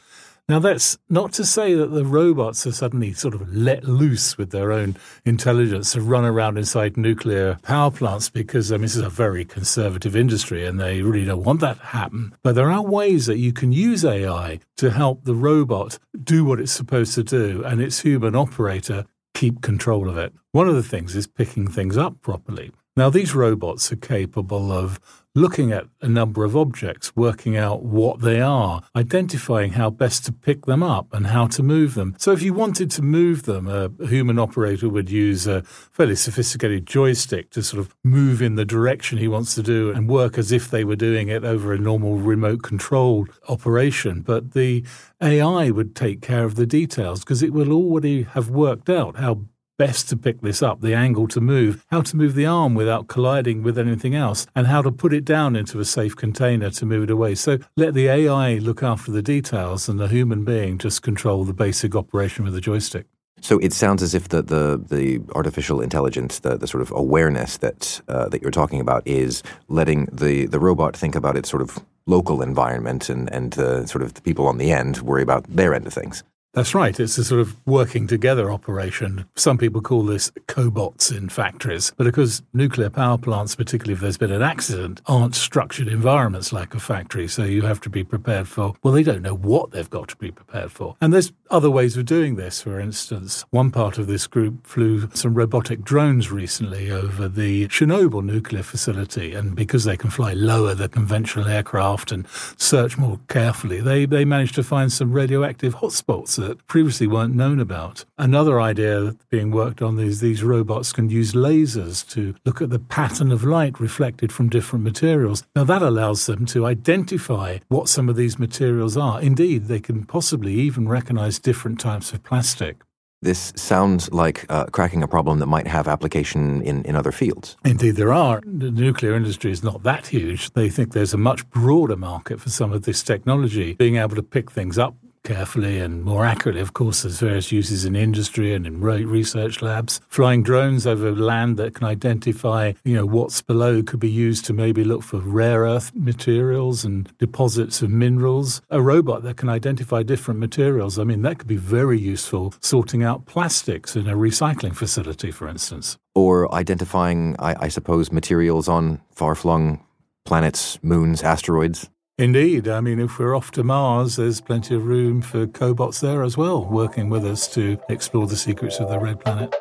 Now, 0.50 0.58
that's 0.58 0.98
not 1.08 1.32
to 1.34 1.44
say 1.44 1.74
that 1.74 1.92
the 1.92 2.04
robots 2.04 2.66
are 2.66 2.72
suddenly 2.72 3.12
sort 3.12 3.34
of 3.34 3.54
let 3.54 3.84
loose 3.84 4.36
with 4.36 4.50
their 4.50 4.72
own 4.72 4.96
intelligence 5.24 5.92
to 5.92 6.00
run 6.00 6.24
around 6.24 6.58
inside 6.58 6.96
nuclear 6.96 7.60
power 7.62 7.92
plants 7.92 8.28
because 8.30 8.72
I 8.72 8.74
mean, 8.74 8.82
this 8.82 8.96
is 8.96 9.02
a 9.02 9.08
very 9.08 9.44
conservative 9.44 10.16
industry 10.16 10.66
and 10.66 10.80
they 10.80 11.02
really 11.02 11.24
don't 11.24 11.44
want 11.44 11.60
that 11.60 11.78
to 11.78 11.86
happen. 11.86 12.34
But 12.42 12.56
there 12.56 12.68
are 12.68 12.82
ways 12.82 13.26
that 13.26 13.38
you 13.38 13.52
can 13.52 13.70
use 13.70 14.04
AI 14.04 14.58
to 14.78 14.90
help 14.90 15.22
the 15.22 15.36
robot 15.36 16.00
do 16.20 16.44
what 16.44 16.58
it's 16.58 16.72
supposed 16.72 17.14
to 17.14 17.22
do 17.22 17.62
and 17.64 17.80
its 17.80 18.00
human 18.00 18.34
operator 18.34 19.04
keep 19.34 19.62
control 19.62 20.08
of 20.08 20.18
it. 20.18 20.32
One 20.50 20.68
of 20.68 20.74
the 20.74 20.82
things 20.82 21.14
is 21.14 21.28
picking 21.28 21.68
things 21.68 21.96
up 21.96 22.22
properly. 22.22 22.72
Now, 23.00 23.08
these 23.08 23.34
robots 23.34 23.90
are 23.90 23.96
capable 23.96 24.70
of 24.70 25.00
looking 25.34 25.72
at 25.72 25.86
a 26.02 26.08
number 26.08 26.44
of 26.44 26.54
objects, 26.54 27.16
working 27.16 27.56
out 27.56 27.82
what 27.82 28.20
they 28.20 28.42
are, 28.42 28.82
identifying 28.94 29.72
how 29.72 29.88
best 29.88 30.26
to 30.26 30.32
pick 30.32 30.66
them 30.66 30.82
up 30.82 31.14
and 31.14 31.28
how 31.28 31.46
to 31.46 31.62
move 31.62 31.94
them. 31.94 32.14
So, 32.18 32.32
if 32.32 32.42
you 32.42 32.52
wanted 32.52 32.90
to 32.90 33.00
move 33.00 33.44
them, 33.44 33.68
a 33.68 33.90
human 34.06 34.38
operator 34.38 34.90
would 34.90 35.08
use 35.08 35.46
a 35.46 35.62
fairly 35.62 36.14
sophisticated 36.14 36.84
joystick 36.84 37.48
to 37.52 37.62
sort 37.62 37.80
of 37.80 37.96
move 38.04 38.42
in 38.42 38.56
the 38.56 38.66
direction 38.66 39.16
he 39.16 39.28
wants 39.28 39.54
to 39.54 39.62
do 39.62 39.90
and 39.90 40.06
work 40.06 40.36
as 40.36 40.52
if 40.52 40.70
they 40.70 40.84
were 40.84 40.94
doing 40.94 41.28
it 41.28 41.42
over 41.42 41.72
a 41.72 41.78
normal 41.78 42.16
remote 42.16 42.62
control 42.62 43.26
operation. 43.48 44.20
But 44.20 44.52
the 44.52 44.84
AI 45.22 45.70
would 45.70 45.96
take 45.96 46.20
care 46.20 46.44
of 46.44 46.56
the 46.56 46.66
details 46.66 47.20
because 47.20 47.42
it 47.42 47.54
will 47.54 47.72
already 47.72 48.24
have 48.24 48.50
worked 48.50 48.90
out 48.90 49.16
how 49.16 49.46
best 49.80 50.10
to 50.10 50.16
pick 50.16 50.42
this 50.42 50.62
up, 50.62 50.82
the 50.82 50.92
angle 50.92 51.26
to 51.26 51.40
move, 51.40 51.86
how 51.90 52.02
to 52.02 52.14
move 52.14 52.34
the 52.34 52.44
arm 52.44 52.74
without 52.74 53.08
colliding 53.08 53.62
with 53.62 53.78
anything 53.78 54.14
else, 54.14 54.46
and 54.54 54.66
how 54.66 54.82
to 54.82 54.92
put 54.92 55.10
it 55.10 55.24
down 55.24 55.56
into 55.56 55.80
a 55.80 55.86
safe 55.86 56.14
container 56.14 56.68
to 56.68 56.84
move 56.84 57.04
it 57.04 57.10
away. 57.10 57.34
So 57.34 57.56
let 57.78 57.94
the 57.94 58.06
AI 58.08 58.58
look 58.58 58.82
after 58.82 59.10
the 59.10 59.22
details 59.22 59.88
and 59.88 59.98
the 59.98 60.06
human 60.06 60.44
being 60.44 60.76
just 60.76 61.00
control 61.00 61.46
the 61.46 61.54
basic 61.54 61.96
operation 61.96 62.44
with 62.44 62.52
the 62.52 62.60
joystick. 62.60 63.06
So 63.40 63.58
it 63.60 63.72
sounds 63.72 64.02
as 64.02 64.14
if 64.14 64.28
the 64.28 64.42
the, 64.42 64.84
the 64.96 65.22
artificial 65.34 65.80
intelligence, 65.80 66.40
the, 66.40 66.58
the 66.58 66.66
sort 66.66 66.82
of 66.82 66.90
awareness 66.90 67.56
that 67.56 68.02
uh, 68.06 68.28
that 68.28 68.42
you're 68.42 68.50
talking 68.50 68.80
about, 68.80 69.02
is 69.06 69.42
letting 69.68 70.08
the, 70.12 70.44
the 70.44 70.60
robot 70.60 70.94
think 70.94 71.14
about 71.14 71.38
its 71.38 71.48
sort 71.48 71.62
of 71.62 71.78
local 72.04 72.42
environment 72.42 73.08
and 73.08 73.32
and 73.32 73.58
uh, 73.58 73.86
sort 73.86 74.02
of 74.02 74.12
the 74.12 74.20
people 74.20 74.46
on 74.46 74.58
the 74.58 74.72
end 74.72 74.98
worry 74.98 75.22
about 75.22 75.44
their 75.44 75.72
end 75.72 75.86
of 75.86 75.94
things. 75.94 76.22
That's 76.52 76.74
right. 76.74 76.98
It's 76.98 77.16
a 77.16 77.22
sort 77.22 77.40
of 77.40 77.54
working 77.64 78.08
together 78.08 78.50
operation. 78.50 79.24
Some 79.36 79.56
people 79.56 79.80
call 79.80 80.02
this 80.02 80.32
cobots 80.48 81.16
in 81.16 81.28
factories, 81.28 81.92
but 81.96 82.02
because 82.02 82.42
nuclear 82.52 82.90
power 82.90 83.18
plants, 83.18 83.54
particularly 83.54 83.92
if 83.92 84.00
there's 84.00 84.18
been 84.18 84.32
an 84.32 84.42
accident, 84.42 85.00
aren't 85.06 85.36
structured 85.36 85.86
environments 85.86 86.52
like 86.52 86.74
a 86.74 86.80
factory. 86.80 87.28
So 87.28 87.44
you 87.44 87.62
have 87.62 87.80
to 87.82 87.88
be 87.88 88.02
prepared 88.02 88.48
for, 88.48 88.74
well, 88.82 88.92
they 88.92 89.04
don't 89.04 89.22
know 89.22 89.36
what 89.36 89.70
they've 89.70 89.88
got 89.88 90.08
to 90.08 90.16
be 90.16 90.32
prepared 90.32 90.72
for. 90.72 90.96
And 91.00 91.12
there's 91.12 91.32
other 91.52 91.70
ways 91.70 91.96
of 91.96 92.04
doing 92.04 92.34
this. 92.34 92.62
For 92.62 92.80
instance, 92.80 93.44
one 93.50 93.70
part 93.70 93.96
of 93.96 94.08
this 94.08 94.26
group 94.26 94.66
flew 94.66 95.08
some 95.14 95.34
robotic 95.34 95.82
drones 95.84 96.32
recently 96.32 96.90
over 96.90 97.28
the 97.28 97.68
Chernobyl 97.68 98.24
nuclear 98.24 98.64
facility. 98.64 99.34
And 99.34 99.54
because 99.54 99.84
they 99.84 99.96
can 99.96 100.10
fly 100.10 100.32
lower 100.32 100.74
than 100.74 100.88
conventional 100.88 101.46
aircraft 101.46 102.10
and 102.10 102.26
search 102.56 102.98
more 102.98 103.20
carefully, 103.28 103.80
they, 103.80 104.04
they 104.04 104.24
managed 104.24 104.56
to 104.56 104.64
find 104.64 104.92
some 104.92 105.12
radioactive 105.12 105.76
hotspots 105.76 106.39
that 106.40 106.66
previously 106.66 107.06
weren't 107.06 107.34
known 107.34 107.60
about. 107.60 108.04
Another 108.18 108.60
idea 108.60 109.14
being 109.28 109.50
worked 109.50 109.80
on 109.80 109.98
is 109.98 110.20
these 110.20 110.42
robots 110.42 110.92
can 110.92 111.08
use 111.08 111.32
lasers 111.32 112.06
to 112.10 112.34
look 112.44 112.60
at 112.60 112.70
the 112.70 112.78
pattern 112.78 113.30
of 113.30 113.44
light 113.44 113.78
reflected 113.78 114.32
from 114.32 114.48
different 114.48 114.84
materials. 114.84 115.44
Now, 115.54 115.64
that 115.64 115.82
allows 115.82 116.26
them 116.26 116.46
to 116.46 116.66
identify 116.66 117.58
what 117.68 117.88
some 117.88 118.08
of 118.08 118.16
these 118.16 118.38
materials 118.38 118.96
are. 118.96 119.20
Indeed, 119.20 119.66
they 119.66 119.80
can 119.80 120.04
possibly 120.04 120.54
even 120.54 120.88
recognize 120.88 121.38
different 121.38 121.78
types 121.78 122.12
of 122.12 122.22
plastic. 122.22 122.82
This 123.22 123.52
sounds 123.54 124.10
like 124.12 124.46
uh, 124.48 124.64
cracking 124.66 125.02
a 125.02 125.08
problem 125.08 125.40
that 125.40 125.46
might 125.46 125.66
have 125.66 125.86
application 125.86 126.62
in, 126.62 126.82
in 126.84 126.96
other 126.96 127.12
fields. 127.12 127.54
Indeed, 127.66 127.96
there 127.96 128.14
are. 128.14 128.40
The 128.46 128.70
nuclear 128.70 129.14
industry 129.14 129.50
is 129.50 129.62
not 129.62 129.82
that 129.82 130.06
huge. 130.06 130.50
They 130.52 130.70
think 130.70 130.94
there's 130.94 131.12
a 131.12 131.18
much 131.18 131.48
broader 131.50 131.96
market 131.96 132.40
for 132.40 132.48
some 132.48 132.72
of 132.72 132.84
this 132.84 133.02
technology, 133.02 133.74
being 133.74 133.96
able 133.96 134.16
to 134.16 134.22
pick 134.22 134.50
things 134.50 134.78
up 134.78 134.94
carefully 135.24 135.78
and 135.78 136.02
more 136.02 136.24
accurately. 136.24 136.60
Of 136.60 136.72
course, 136.72 137.02
there's 137.02 137.20
various 137.20 137.52
uses 137.52 137.84
in 137.84 137.96
industry 137.96 138.54
and 138.54 138.66
in 138.66 138.80
research 138.80 139.62
labs. 139.62 140.00
Flying 140.08 140.42
drones 140.42 140.86
over 140.86 141.12
land 141.12 141.56
that 141.58 141.74
can 141.74 141.86
identify, 141.86 142.72
you 142.84 142.94
know, 142.94 143.06
what's 143.06 143.42
below 143.42 143.82
could 143.82 144.00
be 144.00 144.10
used 144.10 144.44
to 144.46 144.52
maybe 144.52 144.84
look 144.84 145.02
for 145.02 145.18
rare 145.18 145.60
earth 145.60 145.92
materials 145.94 146.84
and 146.84 147.12
deposits 147.18 147.82
of 147.82 147.90
minerals. 147.90 148.62
A 148.70 148.80
robot 148.80 149.22
that 149.22 149.36
can 149.36 149.48
identify 149.48 150.02
different 150.02 150.40
materials. 150.40 150.98
I 150.98 151.04
mean, 151.04 151.22
that 151.22 151.38
could 151.38 151.48
be 151.48 151.56
very 151.56 151.98
useful 151.98 152.54
sorting 152.60 153.02
out 153.02 153.26
plastics 153.26 153.96
in 153.96 154.08
a 154.08 154.14
recycling 154.14 154.74
facility, 154.74 155.30
for 155.30 155.48
instance. 155.48 155.98
Or 156.14 156.52
identifying, 156.54 157.36
I, 157.38 157.66
I 157.66 157.68
suppose, 157.68 158.10
materials 158.10 158.68
on 158.68 159.00
far 159.12 159.34
flung 159.34 159.84
planets, 160.24 160.78
moons, 160.82 161.22
asteroids. 161.22 161.88
Indeed. 162.20 162.68
I 162.68 162.82
mean, 162.82 163.00
if 163.00 163.18
we're 163.18 163.34
off 163.34 163.50
to 163.52 163.64
Mars, 163.64 164.16
there's 164.16 164.42
plenty 164.42 164.74
of 164.74 164.84
room 164.84 165.22
for 165.22 165.46
cobots 165.46 166.00
there 166.00 166.22
as 166.22 166.36
well, 166.36 166.66
working 166.66 167.08
with 167.08 167.24
us 167.24 167.48
to 167.54 167.78
explore 167.88 168.26
the 168.26 168.36
secrets 168.36 168.78
of 168.78 168.90
the 168.90 168.98
red 168.98 169.20
planet. 169.20 169.56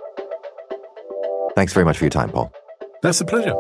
Thanks 1.56 1.72
very 1.72 1.86
much 1.86 1.98
for 1.98 2.04
your 2.04 2.10
time, 2.10 2.30
Paul. 2.30 2.52
That's 3.02 3.22
a 3.22 3.26
pleasure. 3.26 3.56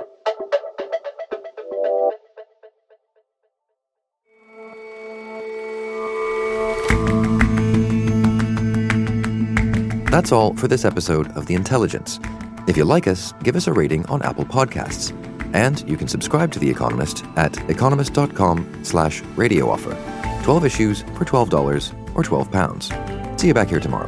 That's 10.12 10.34
all 10.34 10.54
for 10.58 10.68
this 10.68 10.84
episode 10.84 11.32
of 11.38 11.46
The 11.46 11.56
Intelligence. 11.56 12.20
If 12.68 12.76
you 12.76 12.84
like 12.84 13.08
us, 13.08 13.32
give 13.44 13.56
us 13.56 13.66
a 13.66 13.72
rating 13.72 14.06
on 14.08 14.22
Apple 14.24 14.44
Podcasts. 14.44 15.14
And 15.54 15.88
you 15.90 15.98
can 15.98 16.08
subscribe 16.08 16.52
to 16.54 16.60
The 16.60 16.70
Economist 16.70 17.26
at 17.36 17.58
economist.com 17.70 18.84
slash 18.84 19.22
radio 19.36 19.70
offer. 19.70 19.98
12 20.44 20.66
issues 20.66 21.02
for 21.16 21.26
$12 21.26 22.16
or 22.16 22.24
12 22.24 22.52
pounds. 22.52 22.92
See 23.40 23.48
you 23.48 23.54
back 23.54 23.70
here 23.70 23.80
tomorrow. 23.80 24.08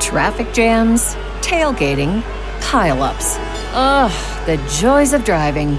Traffic 0.00 0.52
jams, 0.54 1.14
tailgating, 1.42 2.22
pileups. 2.60 3.36
Ugh, 3.74 4.46
the 4.46 4.56
joys 4.80 5.12
of 5.12 5.22
driving. 5.24 5.78